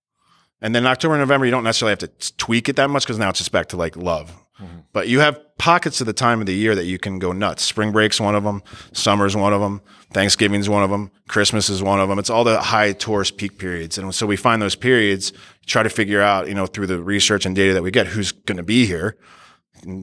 [0.61, 3.29] And then October, November, you don't necessarily have to tweak it that much because now
[3.29, 4.33] it's just back to like love.
[4.61, 4.79] Mm-hmm.
[4.91, 7.63] But you have pockets of the time of the year that you can go nuts.
[7.63, 8.63] Spring break's one of them.
[8.93, 9.81] Summer's one of them.
[10.13, 11.11] Thanksgiving's one of them.
[11.27, 12.19] Christmas is one of them.
[12.19, 13.97] It's all the high tourist peak periods.
[13.97, 15.31] And so we find those periods,
[15.65, 18.31] try to figure out, you know, through the research and data that we get, who's
[18.31, 19.17] going to be here.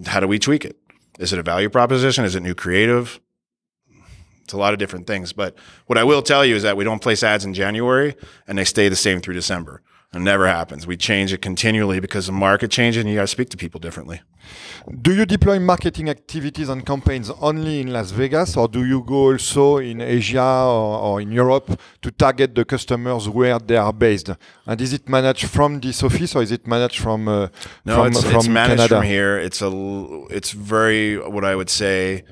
[0.07, 0.79] how do we tweak it?
[1.19, 2.25] Is it a value proposition?
[2.25, 3.21] Is it new creative?
[4.45, 5.33] It's a lot of different things.
[5.33, 8.15] But what I will tell you is that we don't place ads in January
[8.47, 9.83] and they stay the same through December.
[10.15, 10.87] It never happens.
[10.87, 13.81] We change it continually because the market changes and you got to speak to people
[13.81, 14.23] differently.
[15.03, 19.33] Do you deploy marketing activities and campaigns only in Las Vegas or do you go
[19.33, 24.31] also in Asia or, or in Europe to target the customers where they are based?
[24.65, 27.49] And is it managed from this office or is it managed from uh,
[27.85, 28.97] No, from, it's, from it's managed Canada?
[28.97, 29.39] from here.
[29.39, 29.71] It's a
[30.31, 32.25] it's very what I would say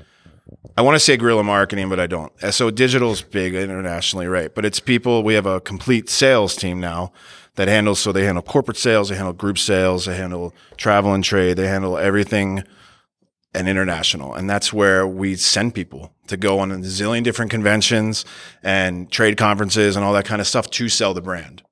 [0.76, 2.32] I want to say guerrilla marketing, but I don't.
[2.50, 4.54] So digital is big internationally, right?
[4.54, 5.22] But it's people.
[5.22, 7.12] We have a complete sales team now
[7.56, 11.22] that handles so they handle corporate sales, they handle group sales, they handle travel and
[11.22, 12.64] trade, they handle everything
[13.54, 14.34] and international.
[14.34, 18.24] And that's where we send people to go on a zillion different conventions
[18.62, 21.62] and trade conferences and all that kind of stuff to sell the brand.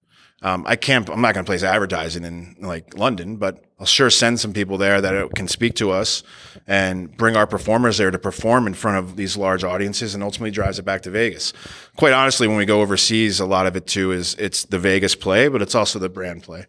[0.43, 1.09] Um, I can't.
[1.09, 4.77] I'm not going to place advertising in like London, but I'll sure send some people
[4.77, 6.25] there that can speak to us
[6.67, 10.51] and bring our performers there to perform in front of these large audiences, and ultimately
[10.51, 11.53] drives it back to Vegas.
[11.97, 15.15] Quite honestly, when we go overseas, a lot of it too is it's the Vegas
[15.15, 16.67] play, but it's also the brand play.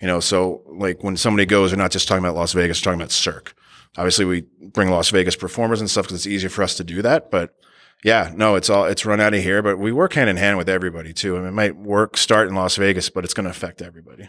[0.00, 2.84] You know, so like when somebody goes, we're not just talking about Las Vegas, we're
[2.84, 3.54] talking about Cirque.
[3.96, 7.02] Obviously, we bring Las Vegas performers and stuff because it's easier for us to do
[7.02, 7.56] that, but
[8.04, 10.58] yeah, no, it's all it's run out of here, but we work hand in hand
[10.58, 11.36] with everybody too.
[11.36, 14.28] I mean, it might work start in Las Vegas, but it's going to affect everybody.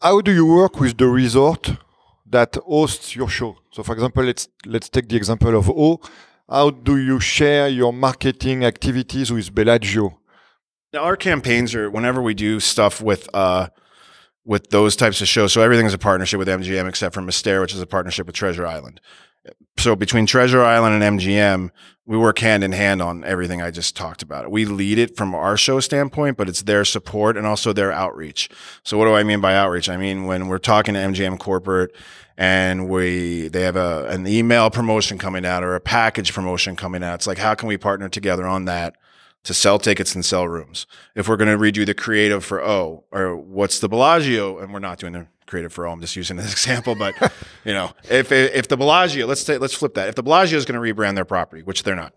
[0.00, 1.72] How do you work with the resort
[2.26, 3.56] that hosts your show?
[3.72, 6.00] So, for example, let's let's take the example of O.
[6.48, 10.18] How do you share your marketing activities with Bellagio?
[10.92, 13.68] Now, our campaigns are whenever we do stuff with uh,
[14.44, 15.54] with those types of shows.
[15.54, 18.36] So everything is a partnership with MGM except for Mystère, which is a partnership with
[18.36, 19.00] Treasure Island
[19.76, 21.70] so between Treasure Island and MGM,
[22.06, 24.50] we work hand in hand on everything I just talked about.
[24.50, 28.50] We lead it from our show standpoint, but it's their support and also their outreach.
[28.82, 29.88] So what do I mean by outreach?
[29.88, 31.94] I mean when we're talking to MGM corporate
[32.36, 37.02] and we they have a an email promotion coming out or a package promotion coming
[37.02, 37.14] out.
[37.14, 38.96] It's like how can we partner together on that
[39.44, 40.86] to sell tickets and sell rooms?
[41.14, 44.78] If we're going to redo the creative for O or what's the Bellagio and we're
[44.78, 45.94] not doing the creative for all.
[45.94, 47.14] I'm just using this example, but
[47.64, 50.08] you know, if if the Bellagio, let's say, let's flip that.
[50.08, 52.14] If the Bellagio is going to rebrand their property, which they're not,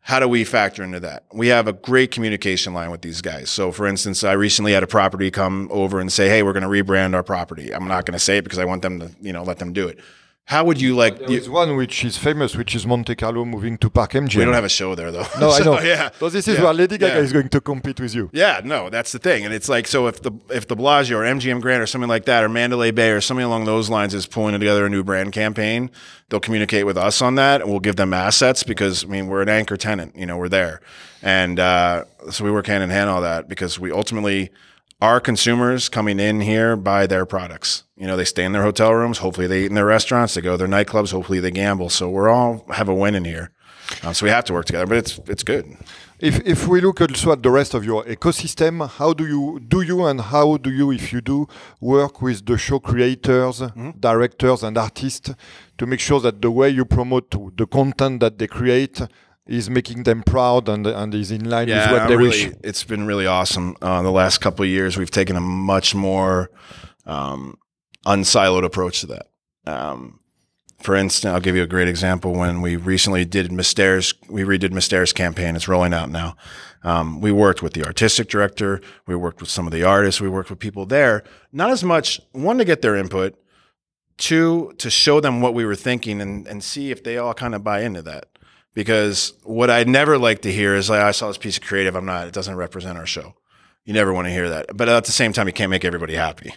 [0.00, 1.24] how do we factor into that?
[1.32, 3.50] We have a great communication line with these guys.
[3.50, 6.62] So, for instance, I recently had a property come over and say, "Hey, we're going
[6.62, 9.10] to rebrand our property." I'm not going to say it because I want them to,
[9.20, 9.98] you know, let them do it.
[10.46, 11.18] How would you like?
[11.18, 14.36] There is one which is famous, which is Monte Carlo moving to Park MGM.
[14.36, 15.26] We don't have a show there though.
[15.40, 15.80] No, so, I know.
[15.80, 16.10] Yeah.
[16.20, 16.64] So this is yeah.
[16.64, 17.20] where Lady Gaga yeah.
[17.20, 18.30] is going to compete with you.
[18.32, 21.22] Yeah, no, that's the thing, and it's like so if the if the Bellagio or
[21.24, 24.26] MGM Grand or something like that or Mandalay Bay or something along those lines is
[24.26, 25.90] pulling together a new brand campaign,
[26.28, 29.42] they'll communicate with us on that, and we'll give them assets because I mean we're
[29.42, 30.80] an anchor tenant, you know, we're there,
[31.22, 34.52] and uh, so we work hand in hand on that because we ultimately
[35.00, 37.84] our consumers coming in here buy their products.
[37.96, 39.18] You know, they stay in their hotel rooms.
[39.18, 40.34] Hopefully, they eat in their restaurants.
[40.34, 41.12] They go to their nightclubs.
[41.12, 41.90] Hopefully, they gamble.
[41.90, 43.50] So we're all have a win in here.
[44.02, 45.64] Um, so we have to work together, but it's it's good.
[46.18, 49.82] If if we look also at the rest of your ecosystem, how do you do
[49.82, 51.46] you and how do you, if you do,
[51.80, 53.90] work with the show creators, Mm-hmm.
[54.00, 55.30] directors, and artists
[55.78, 59.00] to make sure that the way you promote the content that they create
[59.46, 62.54] is making them proud and and is in line with what they really, wish.
[62.62, 63.76] It's been really awesome.
[63.80, 66.50] Uh, the last couple of years, we've taken a much more
[67.04, 67.58] um,
[68.04, 69.26] unsiloed approach to that.
[69.66, 70.20] Um,
[70.80, 72.32] for instance, I'll give you a great example.
[72.32, 75.56] When we recently did Mystere's, we redid Mystere's campaign.
[75.56, 76.36] It's rolling out now.
[76.82, 78.80] Um, we worked with the artistic director.
[79.06, 80.20] We worked with some of the artists.
[80.20, 81.24] We worked with people there.
[81.50, 83.36] Not as much one to get their input,
[84.18, 87.54] two to show them what we were thinking and and see if they all kind
[87.54, 88.28] of buy into that.
[88.76, 91.64] Because what I'd never like to hear is like, oh, I saw this piece of
[91.64, 91.96] creative.
[91.96, 92.28] I'm not.
[92.28, 93.34] It doesn't represent our show.
[93.86, 94.76] You never want to hear that.
[94.76, 96.52] But at the same time, you can't make everybody happy.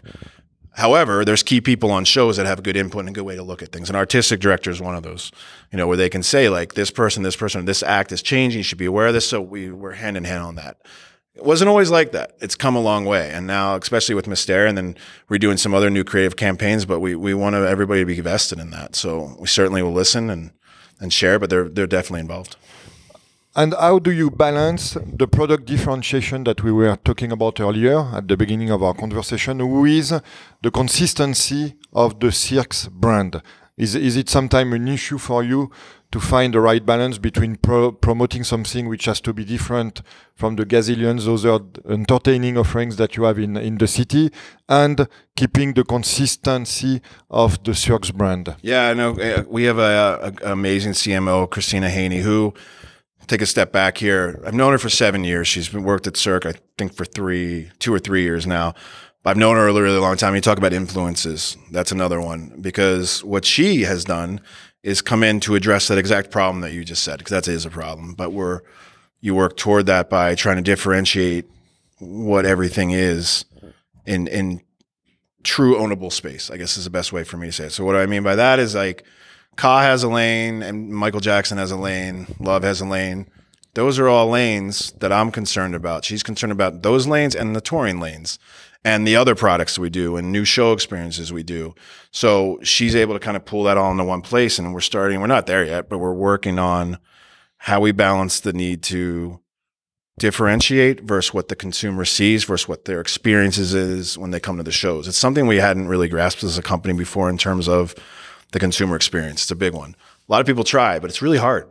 [0.74, 3.42] However, there's key people on shows that have good input and a good way to
[3.42, 3.90] look at things.
[3.90, 5.32] An artistic director is one of those,
[5.72, 8.60] you know, where they can say like this person, this person, this act is changing.
[8.60, 9.28] You should be aware of this.
[9.28, 10.78] So we we're hand in hand on that.
[11.36, 12.36] It wasn't always like that.
[12.42, 14.98] It's come a long way, and now, especially with Mystere, and then
[15.30, 16.84] we're doing some other new creative campaigns.
[16.84, 18.94] But we we want everybody to be vested in that.
[18.96, 20.52] So we certainly will listen and
[21.00, 21.40] and share.
[21.40, 22.56] But they're they're definitely involved.
[23.56, 28.28] And how do you balance the product differentiation that we were talking about earlier at
[28.28, 30.22] the beginning of our conversation with
[30.62, 33.42] the consistency of the Cirques brand?
[33.80, 35.72] Is, is it sometimes an issue for you
[36.12, 40.02] to find the right balance between pro- promoting something which has to be different
[40.36, 44.32] from the gazillions other entertaining offerings that you have in, in the city
[44.68, 48.56] and keeping the consistency of the Cirques brand?
[48.62, 49.12] Yeah, I know.
[49.18, 52.54] uh, We have a, a amazing CMO, Christina Haney, who
[53.28, 54.42] take a step back here.
[54.46, 55.48] I've known her for seven years.
[55.48, 58.74] She's been worked at Cirque, I think, for three, two or three years now.
[59.26, 60.34] I've known her a really, really long time.
[60.34, 61.58] You talk about influences.
[61.72, 64.42] That's another one because what she has done
[64.82, 67.66] is come in to address that exact problem that you just said because that is
[67.66, 68.14] a problem.
[68.14, 68.62] But we're
[69.22, 71.46] you work toward that by trying to differentiate
[72.00, 73.46] what everything is
[74.06, 74.62] in in
[75.44, 76.50] true ownable space.
[76.50, 77.72] I guess is the best way for me to say it.
[77.72, 79.04] So what I mean by that is like
[79.58, 83.28] Ka has a lane and Michael Jackson has a lane, Love has a lane.
[83.76, 86.04] Those are all lanes that I'm concerned about.
[86.04, 88.40] She's concerned about those lanes and the touring lanes
[88.84, 91.76] and the other products we do and new show experiences we do.
[92.12, 95.20] So she's able to kind of pull that all into one place and we're starting,
[95.20, 96.98] we're not there yet, but we're working on
[97.58, 99.42] how we balance the need to
[100.18, 104.64] differentiate versus what the consumer sees versus what their experiences is when they come to
[104.64, 105.08] the shows.
[105.08, 107.96] It's something we hadn't really grasped as a company before in terms of
[108.52, 109.44] the consumer experience.
[109.44, 109.96] It's a big one.
[110.28, 111.70] A lot of people try, but it's really hard.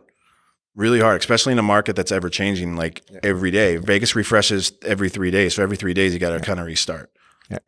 [0.79, 3.79] Really hard, especially in a market that's ever changing like every day.
[3.79, 5.55] Vegas refreshes every three days.
[5.55, 7.11] So every three days you gotta kind of restart.
[7.51, 7.59] Yeah.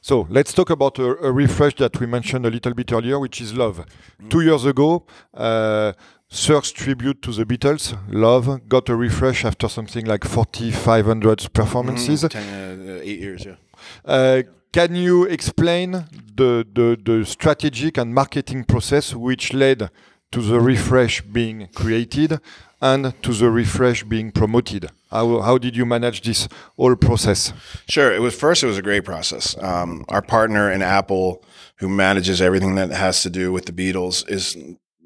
[0.00, 3.40] So let's talk about a, a refresh that we mentioned a little bit earlier, which
[3.40, 3.84] is Love.
[4.28, 5.92] Two years ago, uh,
[6.28, 12.24] Cirque's tribute to the Beatles, Love, got a refresh after something like 4,500 performances.
[12.30, 13.56] Ten, uh, eight years, yeah.
[14.04, 15.90] Uh, can you explain
[16.36, 19.90] the, the, the strategic and marketing process which led
[20.32, 22.40] to the refresh being created
[22.80, 24.90] and to the refresh being promoted?
[25.10, 27.52] How, how did you manage this whole process?
[27.88, 28.12] Sure.
[28.12, 28.62] It was first.
[28.62, 29.56] It was a great process.
[29.62, 31.44] Um, our partner in Apple,
[31.76, 34.56] who manages everything that has to do with the Beatles, is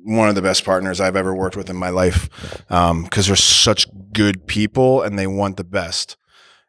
[0.05, 2.31] one of the best partners I've ever worked with in my life
[2.69, 6.17] because they're such good people and they want the best.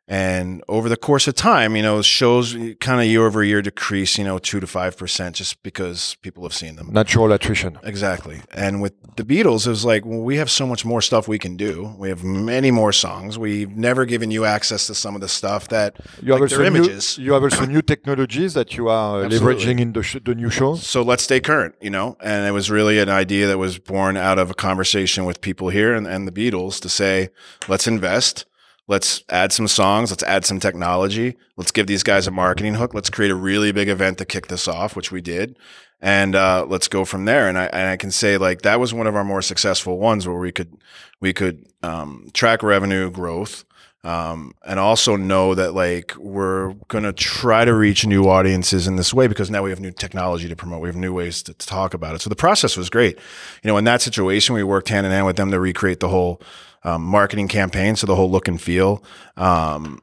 [0.09, 4.17] And over the course of time, you know, shows kind of year over year decrease,
[4.17, 6.89] you know, two to five percent, just because people have seen them.
[6.93, 7.77] Natural attrition.
[7.83, 8.41] Exactly.
[8.53, 11.37] And with the Beatles, it was like, well, we have so much more stuff we
[11.37, 11.93] can do.
[11.97, 13.37] We have many more songs.
[13.37, 16.59] We've never given you access to some of the stuff that You have, like their
[16.59, 17.17] also new, images.
[17.17, 19.65] you have also new technologies that you are uh, Absolutely.
[19.65, 20.87] leveraging in the, sh- the new shows.
[20.87, 22.15] So let's stay current, you know?
[22.21, 25.67] And it was really an idea that was born out of a conversation with people
[25.69, 27.29] here and, and the Beatles to say,
[27.67, 28.45] let's invest.
[28.87, 30.11] Let's add some songs.
[30.11, 31.35] Let's add some technology.
[31.57, 32.93] Let's give these guys a marketing hook.
[32.93, 35.57] Let's create a really big event to kick this off, which we did.
[35.99, 37.49] And uh, let's go from there.
[37.49, 40.27] And I, and I can say like that was one of our more successful ones
[40.27, 40.77] where we could
[41.19, 43.65] we could um, track revenue growth
[44.03, 49.13] um, and also know that like we're gonna try to reach new audiences in this
[49.13, 50.81] way because now we have new technology to promote.
[50.81, 52.21] We have new ways to, to talk about it.
[52.21, 53.17] So the process was great.
[53.63, 56.09] You know, in that situation, we worked hand in hand with them to recreate the
[56.09, 56.41] whole
[56.83, 59.03] um, marketing campaign, so the whole look and feel.
[59.35, 60.01] Um,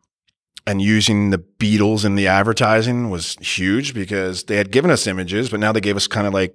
[0.66, 5.51] and using the Beatles in the advertising was huge because they had given us images,
[5.51, 6.55] but now they gave us kind of like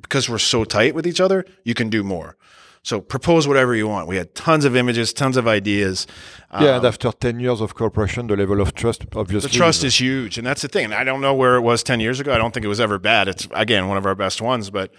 [0.00, 2.36] because we're so tight with each other, you can do more.
[2.86, 4.06] So propose whatever you want.
[4.06, 6.06] We had tons of images, tons of ideas.
[6.52, 9.48] Yeah, and after 10 years of cooperation, the level of trust obviously.
[9.48, 10.38] The trust is huge.
[10.38, 10.84] And that's the thing.
[10.84, 12.32] And I don't know where it was 10 years ago.
[12.32, 13.26] I don't think it was ever bad.
[13.26, 14.70] It's, again, one of our best ones.
[14.70, 14.94] But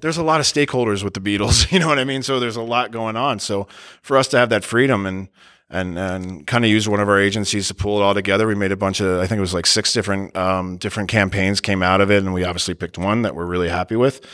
[0.00, 1.70] there's a lot of stakeholders with the Beatles.
[1.72, 2.24] You know what I mean?
[2.24, 3.38] So there's a lot going on.
[3.38, 3.68] So
[4.02, 5.28] for us to have that freedom and,
[5.70, 8.48] and and kind of use one of our agencies to pull it all together.
[8.48, 11.60] We made a bunch of I think it was like six different um, different campaigns
[11.60, 14.26] came out of it, and we obviously picked one that we're really happy with.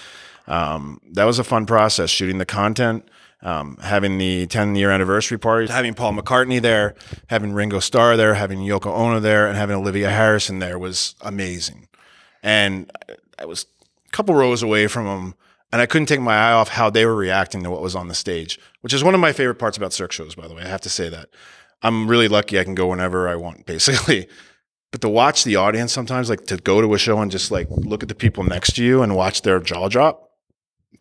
[0.47, 3.09] Um, that was a fun process shooting the content.
[3.43, 6.95] Um, having the 10 year anniversary party, having Paul McCartney there,
[7.29, 11.87] having Ringo Starr there, having Yoko Ono there, and having Olivia Harrison there was amazing.
[12.43, 12.91] And
[13.39, 13.67] I was
[14.07, 15.35] a couple rows away from them
[15.73, 18.09] and I couldn't take my eye off how they were reacting to what was on
[18.09, 20.63] the stage, which is one of my favorite parts about Cirque shows, by the way.
[20.63, 21.29] I have to say that.
[21.83, 24.29] I'm really lucky I can go whenever I want, basically.
[24.93, 27.67] But to watch the audience sometimes, like to go to a show and just like
[27.71, 30.26] look at the people next to you and watch their jaw drop,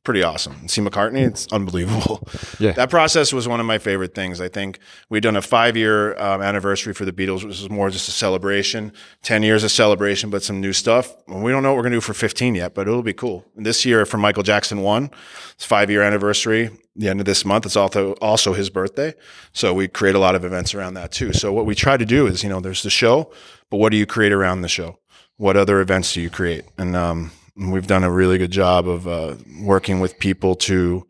[0.06, 0.54] pretty awesome.
[0.62, 2.26] And see McCartney, it's unbelievable.
[2.60, 2.72] Yeah.
[2.72, 4.40] That process was one of my favorite things.
[4.40, 4.80] I think
[5.10, 8.12] we'd done a five year um, anniversary for the Beatles, which was more just a
[8.12, 8.94] celebration,
[9.24, 11.14] 10 years of celebration, but some new stuff.
[11.28, 13.14] And we don't know what we're going to do for 15 yet, but it'll be
[13.14, 13.44] cool.
[13.58, 15.10] And this year for Michael Jackson 1,
[15.56, 16.70] it's five year anniversary.
[16.96, 19.16] The end of this month, it's also also his birthday,
[19.52, 21.34] so we create a lot of events around that too.
[21.34, 23.34] So what we try to do is, you know, there's the show,
[23.70, 24.98] but what do you create around the show?
[25.36, 26.64] What other events do you create?
[26.78, 31.08] And um, we've done a really good job of uh, working with people to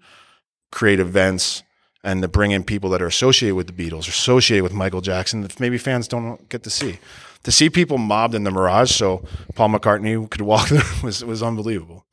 [0.71, 1.63] create events
[2.03, 5.41] and to bring in people that are associated with the Beatles, associated with Michael Jackson
[5.41, 6.99] that maybe fans don't get to see.
[7.43, 9.23] To see people mobbed in the Mirage, so
[9.55, 12.05] Paul McCartney could walk there was was unbelievable.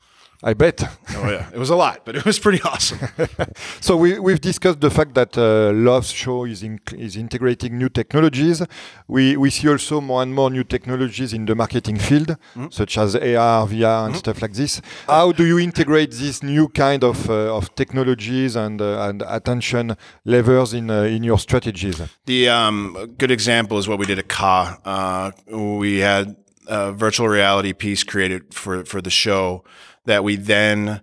[0.45, 0.83] I bet.
[1.15, 2.99] Oh yeah, it was a lot, but it was pretty awesome.
[3.81, 7.89] so we, we've discussed the fact that uh, Love's show is in, is integrating new
[7.89, 8.61] technologies.
[9.07, 12.67] We we see also more and more new technologies in the marketing field, mm-hmm.
[12.71, 14.15] such as AR, VR, and mm-hmm.
[14.15, 14.81] stuff like this.
[15.07, 19.97] How do you integrate these new kind of uh, of technologies and uh, and attention
[20.25, 22.03] levers in uh, in your strategies?
[22.27, 24.79] The um, good example is what we did at Ka.
[24.85, 26.35] Uh, we had
[26.67, 29.63] a virtual reality piece created for for the show
[30.05, 31.03] that we then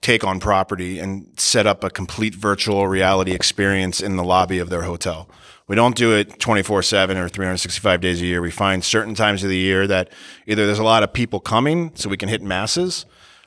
[0.00, 4.70] take on property and set up a complete virtual reality experience in the lobby of
[4.70, 5.28] their hotel.
[5.66, 8.40] We don't do it 24 7 or 365 days a year.
[8.40, 10.10] We find certain times of the year that
[10.46, 13.04] either there's a lot of people coming so we can hit masses,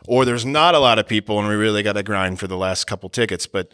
[0.07, 2.57] or there's not a lot of people and we really got to grind for the
[2.57, 3.47] last couple tickets.
[3.47, 3.71] But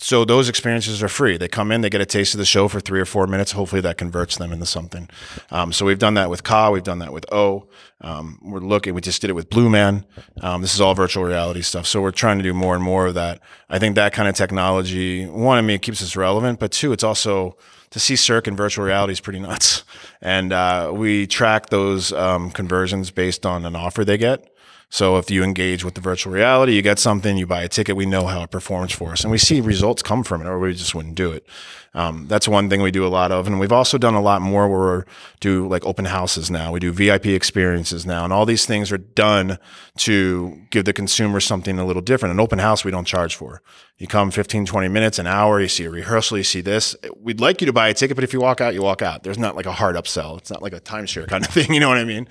[0.00, 1.36] so those experiences are free.
[1.36, 3.52] They come in, they get a taste of the show for three or four minutes.
[3.52, 5.10] Hopefully, that converts them into something.
[5.50, 7.66] Um, so we've done that with Ka, we've done that with O.
[8.00, 8.94] Um, we're looking.
[8.94, 10.06] We just did it with Blue Man.
[10.40, 11.84] Um, this is all virtual reality stuff.
[11.86, 13.40] So we're trying to do more and more of that.
[13.68, 16.92] I think that kind of technology, one, I mean, it keeps us relevant, but two,
[16.92, 17.56] it's also
[17.90, 19.82] to see Cirque in virtual reality is pretty nuts.
[20.20, 24.52] And uh, we track those um, conversions based on an offer they get.
[24.90, 27.94] So if you engage with the virtual reality, you get something, you buy a ticket,
[27.94, 30.58] we know how it performs for us, and we see results come from it, or
[30.58, 31.46] we just wouldn't do it.
[31.92, 34.40] Um, that's one thing we do a lot of, and we've also done a lot
[34.40, 35.04] more where we
[35.40, 36.72] do like open houses now.
[36.72, 39.58] We do VIP experiences now, and all these things are done
[39.98, 42.32] to give the consumer something a little different.
[42.32, 43.60] An open house we don't charge for.
[43.98, 46.96] You come 15, 20 minutes, an hour, you see a rehearsal, you see this.
[47.20, 49.22] We'd like you to buy a ticket, but if you walk out, you walk out.
[49.22, 50.38] There's not like a hard upsell.
[50.38, 51.74] It's not like a timeshare kind of thing.
[51.74, 52.26] You know what I mean?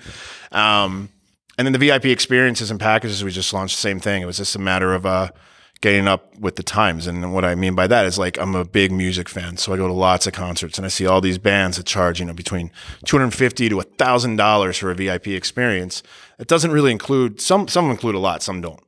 [0.50, 1.10] Um,
[1.58, 4.22] and then the VIP experiences and packages we just launched, same thing.
[4.22, 5.30] It was just a matter of uh,
[5.80, 7.06] getting up with the times.
[7.06, 9.76] And what I mean by that is like I'm a big music fan, so I
[9.76, 12.32] go to lots of concerts and I see all these bands that charge you know
[12.32, 12.70] between
[13.04, 16.02] 250 to thousand dollars for a VIP experience.
[16.38, 17.68] It doesn't really include some.
[17.68, 18.80] Some include a lot, some don't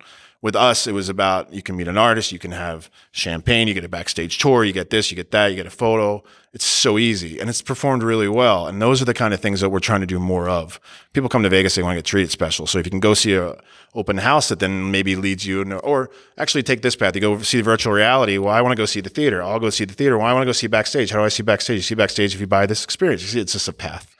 [0.43, 3.75] with us, it was about you can meet an artist, you can have champagne, you
[3.75, 6.23] get a backstage tour, you get this, you get that, you get a photo.
[6.53, 8.67] It's so easy and it's performed really well.
[8.67, 10.81] And those are the kind of things that we're trying to do more of.
[11.13, 12.67] People come to Vegas, they want to get treated special.
[12.67, 13.55] So if you can go see a
[13.95, 17.41] open house that then maybe leads you, in, or actually take this path, you go
[17.43, 18.39] see virtual reality.
[18.39, 19.43] Well, I want to go see the theater.
[19.43, 20.17] I'll go see the theater.
[20.17, 21.11] Well, I want to go see backstage.
[21.11, 21.77] How do I see backstage?
[21.77, 23.23] You see backstage if you buy this experience.
[23.23, 24.17] You see, it's just a path.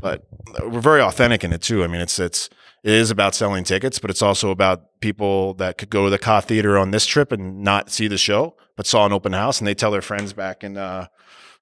[0.00, 0.24] But
[0.62, 1.84] we're very authentic in it too.
[1.84, 2.48] I mean, it's, it's,
[2.82, 6.18] it is about selling tickets, but it's also about people that could go to the
[6.18, 9.60] Ka Theater on this trip and not see the show, but saw an open house
[9.60, 11.06] and they tell their friends back in uh,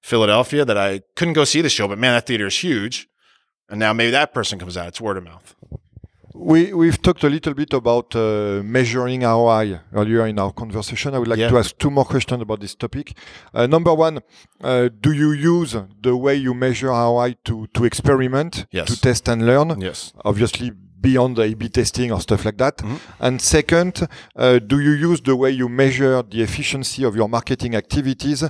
[0.01, 3.07] Philadelphia that I couldn't go see the show, but man, that theater is huge.
[3.69, 4.87] And now maybe that person comes out.
[4.87, 5.55] It's word of mouth.
[6.33, 11.13] We, we've talked a little bit about uh, measuring ROI earlier in our conversation.
[11.13, 11.49] I would like yeah.
[11.49, 13.15] to ask two more questions about this topic.
[13.53, 14.21] Uh, number one,
[14.61, 18.87] uh, do you use the way you measure ROI to, to experiment, yes.
[18.87, 19.79] to test and learn?
[19.79, 20.13] Yes.
[20.25, 20.71] Obviously,
[21.01, 22.77] beyond the A/B testing or stuff like that?
[22.77, 22.95] Mm-hmm.
[23.19, 27.75] And second, uh, do you use the way you measure the efficiency of your marketing
[27.75, 28.43] activities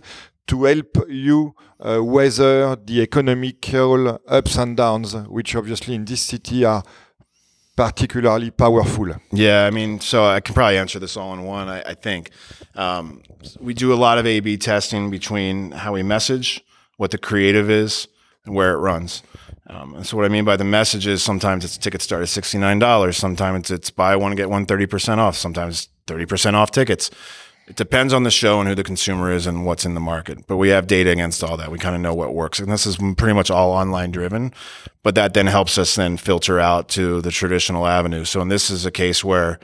[0.48, 6.66] to help you uh, weather the economical ups and downs, which obviously in this city
[6.66, 6.84] are
[7.76, 9.08] particularly powerful?
[9.32, 11.70] Yeah, I mean, so I can probably answer this all in one.
[11.70, 12.32] I, I think
[12.76, 13.22] um,
[13.60, 16.62] we do a lot of A/B testing between how we message,
[16.98, 18.08] what the creative is,
[18.46, 19.24] and where it runs.
[19.72, 22.30] Um, and so what I mean by the message is sometimes it's tickets start at
[22.30, 26.58] sixty nine dollars, sometimes it's buy one get one thirty percent off, sometimes thirty percent
[26.58, 27.10] off tickets.
[27.68, 30.46] It depends on the show and who the consumer is and what's in the market.
[30.46, 31.72] But we have data against all that.
[31.72, 32.60] We kind of know what works.
[32.60, 34.52] And this is pretty much all online driven.
[35.04, 38.26] But that then helps us then filter out to the traditional avenue.
[38.26, 39.58] So, and this is a case where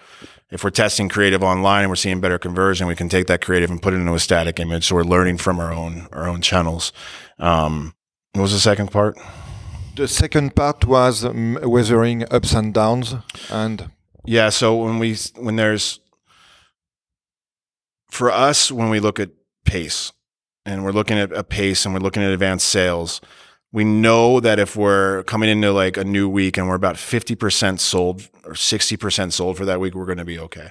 [0.51, 3.69] if we're testing creative online and we're seeing better conversion, we can take that creative
[3.71, 4.85] and put it into a static image.
[4.85, 6.93] So we're learning from our own our own channels.
[7.39, 7.93] Um,
[8.33, 9.17] what was the second part?
[9.97, 13.15] The second part was um, weathering ups and downs
[13.49, 13.89] and
[14.25, 14.49] yeah.
[14.49, 15.99] So when we when there's
[18.07, 19.31] for us, when we look at
[19.65, 20.13] pace
[20.67, 23.21] and we're looking at a pace and we're looking at advanced sales,
[23.71, 27.79] we know that if we're coming into like a new week and we're about 50%
[27.79, 30.69] sold or 60% sold for that week, we're going to be okay.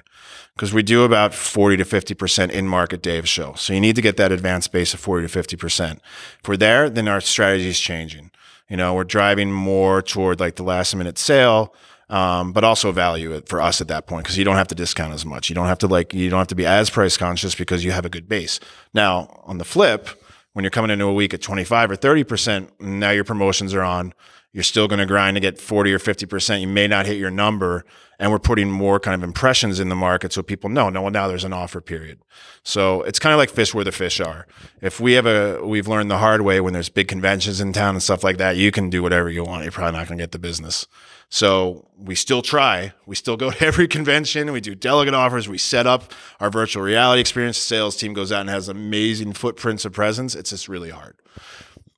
[0.55, 3.53] Because we do about 40 to 50% in market day of show.
[3.55, 5.99] So you need to get that advanced base of 40 to 50%.
[6.41, 8.31] If we're there, then our strategy is changing.
[8.69, 11.73] You know, we're driving more toward like the last minute sale
[12.09, 14.75] um, but also value it for us at that point because you don't have to
[14.75, 15.49] discount as much.
[15.49, 17.91] You don't have to like you don't have to be as price conscious because you
[17.91, 18.59] have a good base.
[18.93, 20.07] Now on the flip,
[20.53, 23.83] when you're coming into a week at 25 or 30 percent, now your promotions are
[23.83, 24.13] on.
[24.57, 26.61] You're still going to grind to get 40 or 50 percent.
[26.61, 27.85] You may not hit your number,
[28.17, 30.89] and we're putting more kind of impressions in the market so people know.
[30.89, 32.17] No, well, now there's an offer period.
[32.63, 34.47] So it's kind of like fish where the fish are.
[34.81, 37.93] If we have a, we've learned the hard way when there's big conventions in town
[37.93, 38.57] and stuff like that.
[38.57, 39.61] You can do whatever you want.
[39.61, 40.87] You're probably not going to get the business.
[41.29, 42.93] So we still try.
[43.05, 44.51] We still go to every convention.
[44.51, 45.47] We do delegate offers.
[45.47, 47.57] We set up our virtual reality experience.
[47.57, 50.33] The sales team goes out and has amazing footprints of presence.
[50.33, 51.15] It's just really hard.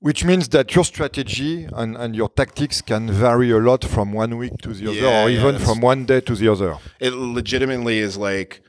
[0.01, 4.37] Which means that your strategy and, and your tactics can vary a lot from one
[4.37, 6.77] week to the other, Yeah, or even that's- from one day to the other.
[7.01, 8.61] It legitimately is like,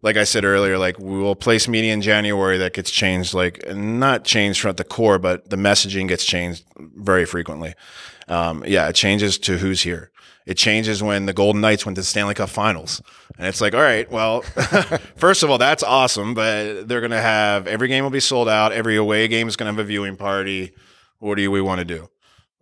[0.00, 3.62] like I said earlier, like we will place media in January that gets changed, like
[3.74, 7.74] not changed from the core, but the messaging gets changed very frequently.
[8.28, 10.10] Um, yeah, it changes to who's here.
[10.50, 13.00] It changes when the Golden Knights went to the Stanley Cup Finals,
[13.38, 14.40] and it's like, all right, well,
[15.16, 18.72] first of all, that's awesome, but they're gonna have every game will be sold out.
[18.72, 20.72] Every away game is gonna have a viewing party.
[21.20, 22.08] What do we want to do?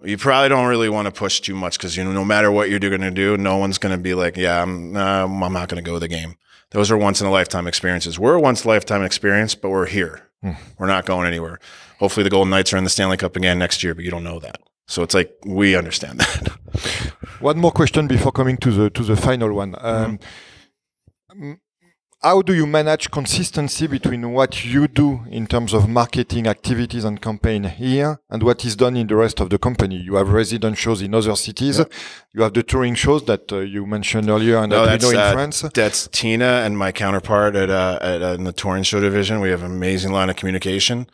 [0.04, 2.68] You probably don't really want to push too much because you know no matter what
[2.68, 5.68] you're going to do, no one's going to be like, yeah, I'm nah, I'm not
[5.68, 6.36] going to go to the game.
[6.70, 8.18] Those are once in a lifetime experiences.
[8.18, 10.28] We're a once in a lifetime experience, but we're here.
[10.42, 10.52] Hmm.
[10.78, 11.58] We're not going anywhere.
[11.98, 14.22] Hopefully, the Golden Knights are in the Stanley Cup again next year, but you don't
[14.22, 14.60] know that.
[14.86, 17.14] So it's like we understand that.
[17.40, 19.74] One more question before coming to the to the final one.
[19.80, 20.18] Um,
[21.30, 21.60] m-
[22.20, 27.22] how do you manage consistency between what you do in terms of marketing activities and
[27.22, 29.96] campaign here and what is done in the rest of the company?
[29.98, 31.78] You have resident shows in other cities.
[32.34, 35.10] You have the touring shows that uh, you mentioned earlier and No, that we know
[35.10, 35.64] in uh, France.
[35.72, 39.38] That's Tina and my counterpart at, uh, at uh, in the touring show division.
[39.40, 41.06] We have an amazing line of communication.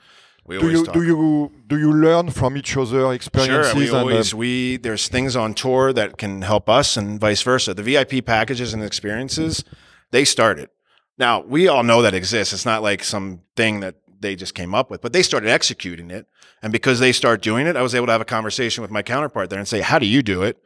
[0.46, 0.94] We Do you talk.
[0.94, 3.72] do you do you learn from each other experiences?
[3.72, 7.18] Sure, we and, uh, always we there's things on tour that can help us and
[7.18, 7.72] vice versa.
[7.72, 9.64] The VIP packages and experiences,
[10.10, 10.68] they started.
[11.16, 12.52] Now we all know that exists.
[12.52, 16.10] It's not like some thing that they just came up with, but they started executing
[16.10, 16.26] it.
[16.62, 19.02] And because they start doing it, I was able to have a conversation with my
[19.02, 20.62] counterpart there and say, "How do you do it?"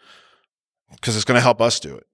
[0.91, 2.08] Because it's going to help us do it.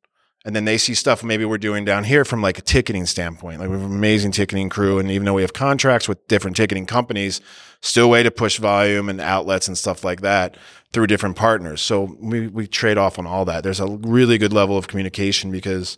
[0.46, 3.60] And then they see stuff maybe we're doing down here from like a ticketing standpoint.
[3.60, 6.56] Like we have an amazing ticketing crew, and even though we have contracts with different
[6.56, 7.40] ticketing companies,
[7.80, 10.56] still way to push volume and outlets and stuff like that
[10.92, 11.80] through different partners.
[11.80, 13.64] So we we trade off on all that.
[13.64, 15.96] There's a really good level of communication because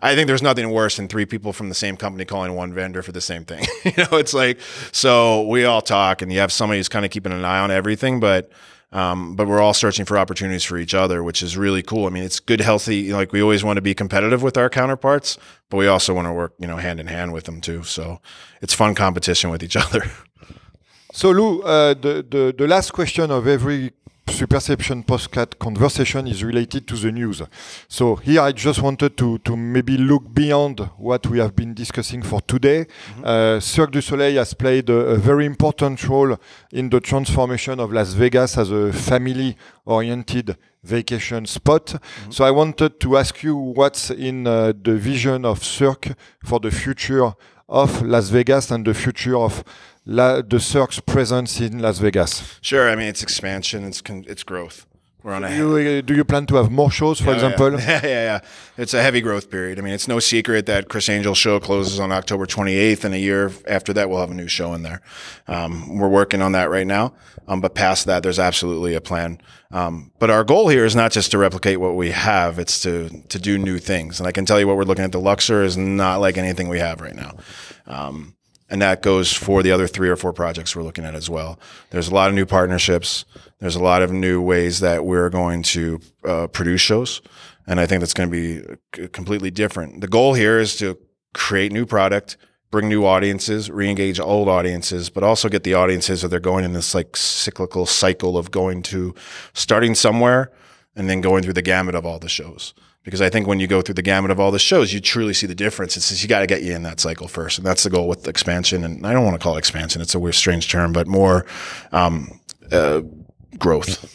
[0.00, 3.02] I think there's nothing worse than three people from the same company calling one vendor
[3.02, 3.64] for the same thing.
[3.84, 4.60] you know, it's like
[4.92, 7.70] so we all talk, and you have somebody who's kind of keeping an eye on
[7.70, 8.50] everything, but.
[8.90, 12.06] Um, but we're all searching for opportunities for each other, which is really cool.
[12.06, 12.96] I mean, it's good, healthy.
[12.96, 15.36] You know, like we always want to be competitive with our counterparts,
[15.68, 17.82] but we also want to work, you know, hand in hand with them too.
[17.82, 18.20] So
[18.62, 20.10] it's fun competition with each other.
[21.12, 23.92] So Lou, uh, the, the the last question of every
[24.28, 27.42] Superception podcast conversation is related to the news.
[27.88, 32.22] So here I just wanted to to maybe look beyond what we have been discussing
[32.22, 32.86] for today.
[33.24, 36.36] Uh, Cirque du Soleil has played a, a very important role
[36.72, 41.96] in the transformation of Las Vegas as a family-oriented vacation spot.
[42.30, 46.14] So I wanted to ask you what's in uh, the vision of Cirque
[46.44, 47.32] for the future
[47.68, 49.62] of Las Vegas and the future of
[50.10, 52.58] La, the Cirque's presence in Las Vegas.
[52.62, 52.88] Sure.
[52.90, 53.84] I mean, it's expansion.
[53.84, 54.86] It's con- it's growth.
[55.22, 57.72] We're on a You, uh, do you plan to have more shows, for Oh, example?
[57.80, 58.00] Yeah.
[58.04, 58.40] yeah, yeah,
[58.78, 59.78] It's a heavy growth period.
[59.78, 63.18] I mean, it's no secret that Criss Angel's show closes on October 28th, and a
[63.18, 65.02] year after that, we'll have a new show in there.
[65.48, 67.12] Um, we're working on that right now.
[67.48, 69.40] Um, but past that, there's absolutely a plan.
[69.72, 73.08] Um, but our goal here is not just to replicate what we have; it's to
[73.28, 74.20] to do new things.
[74.20, 75.12] And I can tell you what we're looking at.
[75.12, 77.36] The Luxor is not like anything we have right now.
[77.86, 78.34] Um,
[78.70, 81.58] and that goes for the other three or four projects we're looking at as well.
[81.90, 83.24] There's a lot of new partnerships.
[83.60, 87.22] There's a lot of new ways that we're going to uh, produce shows,
[87.66, 90.00] and I think that's going to be completely different.
[90.00, 90.98] The goal here is to
[91.34, 92.36] create new product,
[92.70, 96.72] bring new audiences, re-engage old audiences, but also get the audiences that they're going in
[96.72, 99.14] this like cyclical cycle of going to
[99.54, 100.52] starting somewhere
[100.94, 102.74] and then going through the gamut of all the shows.
[103.04, 105.32] Because I think when you go through the gamut of all the shows, you truly
[105.32, 105.96] see the difference.
[105.96, 108.06] It's just you got to get you in that cycle first, and that's the goal
[108.06, 108.84] with expansion.
[108.84, 111.46] And I don't want to call it expansion; it's a weird, strange term, but more
[111.92, 112.40] um,
[112.70, 113.02] uh,
[113.58, 114.14] growth.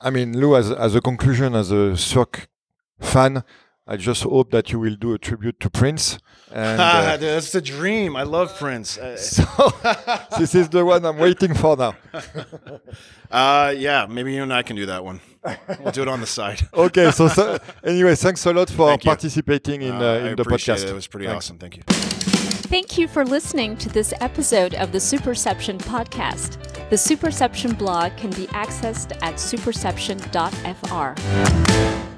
[0.00, 2.48] I mean, Lou, as, as a conclusion, as a Cirque
[2.98, 3.44] fan,
[3.92, 6.20] I just hope that you will do a tribute to Prince.
[6.52, 8.14] And uh, that's the dream.
[8.16, 8.98] I love Prince.
[9.10, 9.44] Uh, so
[10.38, 11.94] this is the one I'm waiting for now.
[13.30, 15.20] uh, yeah, maybe you and I can do that one.
[15.80, 16.60] We'll do it on the side.
[16.72, 19.08] Okay, so, so anyway, thanks a lot for Thank you.
[19.10, 20.84] participating in, Uh, uh, I in the appreciate podcast.
[20.84, 20.90] It.
[20.90, 21.46] it was pretty Thanks.
[21.46, 21.58] awesome.
[21.58, 21.82] Thank you.
[22.70, 26.58] Thank you for listening to this episode of the Superception podcast.
[26.90, 32.09] The Superception blog can be accessed at superception.fr.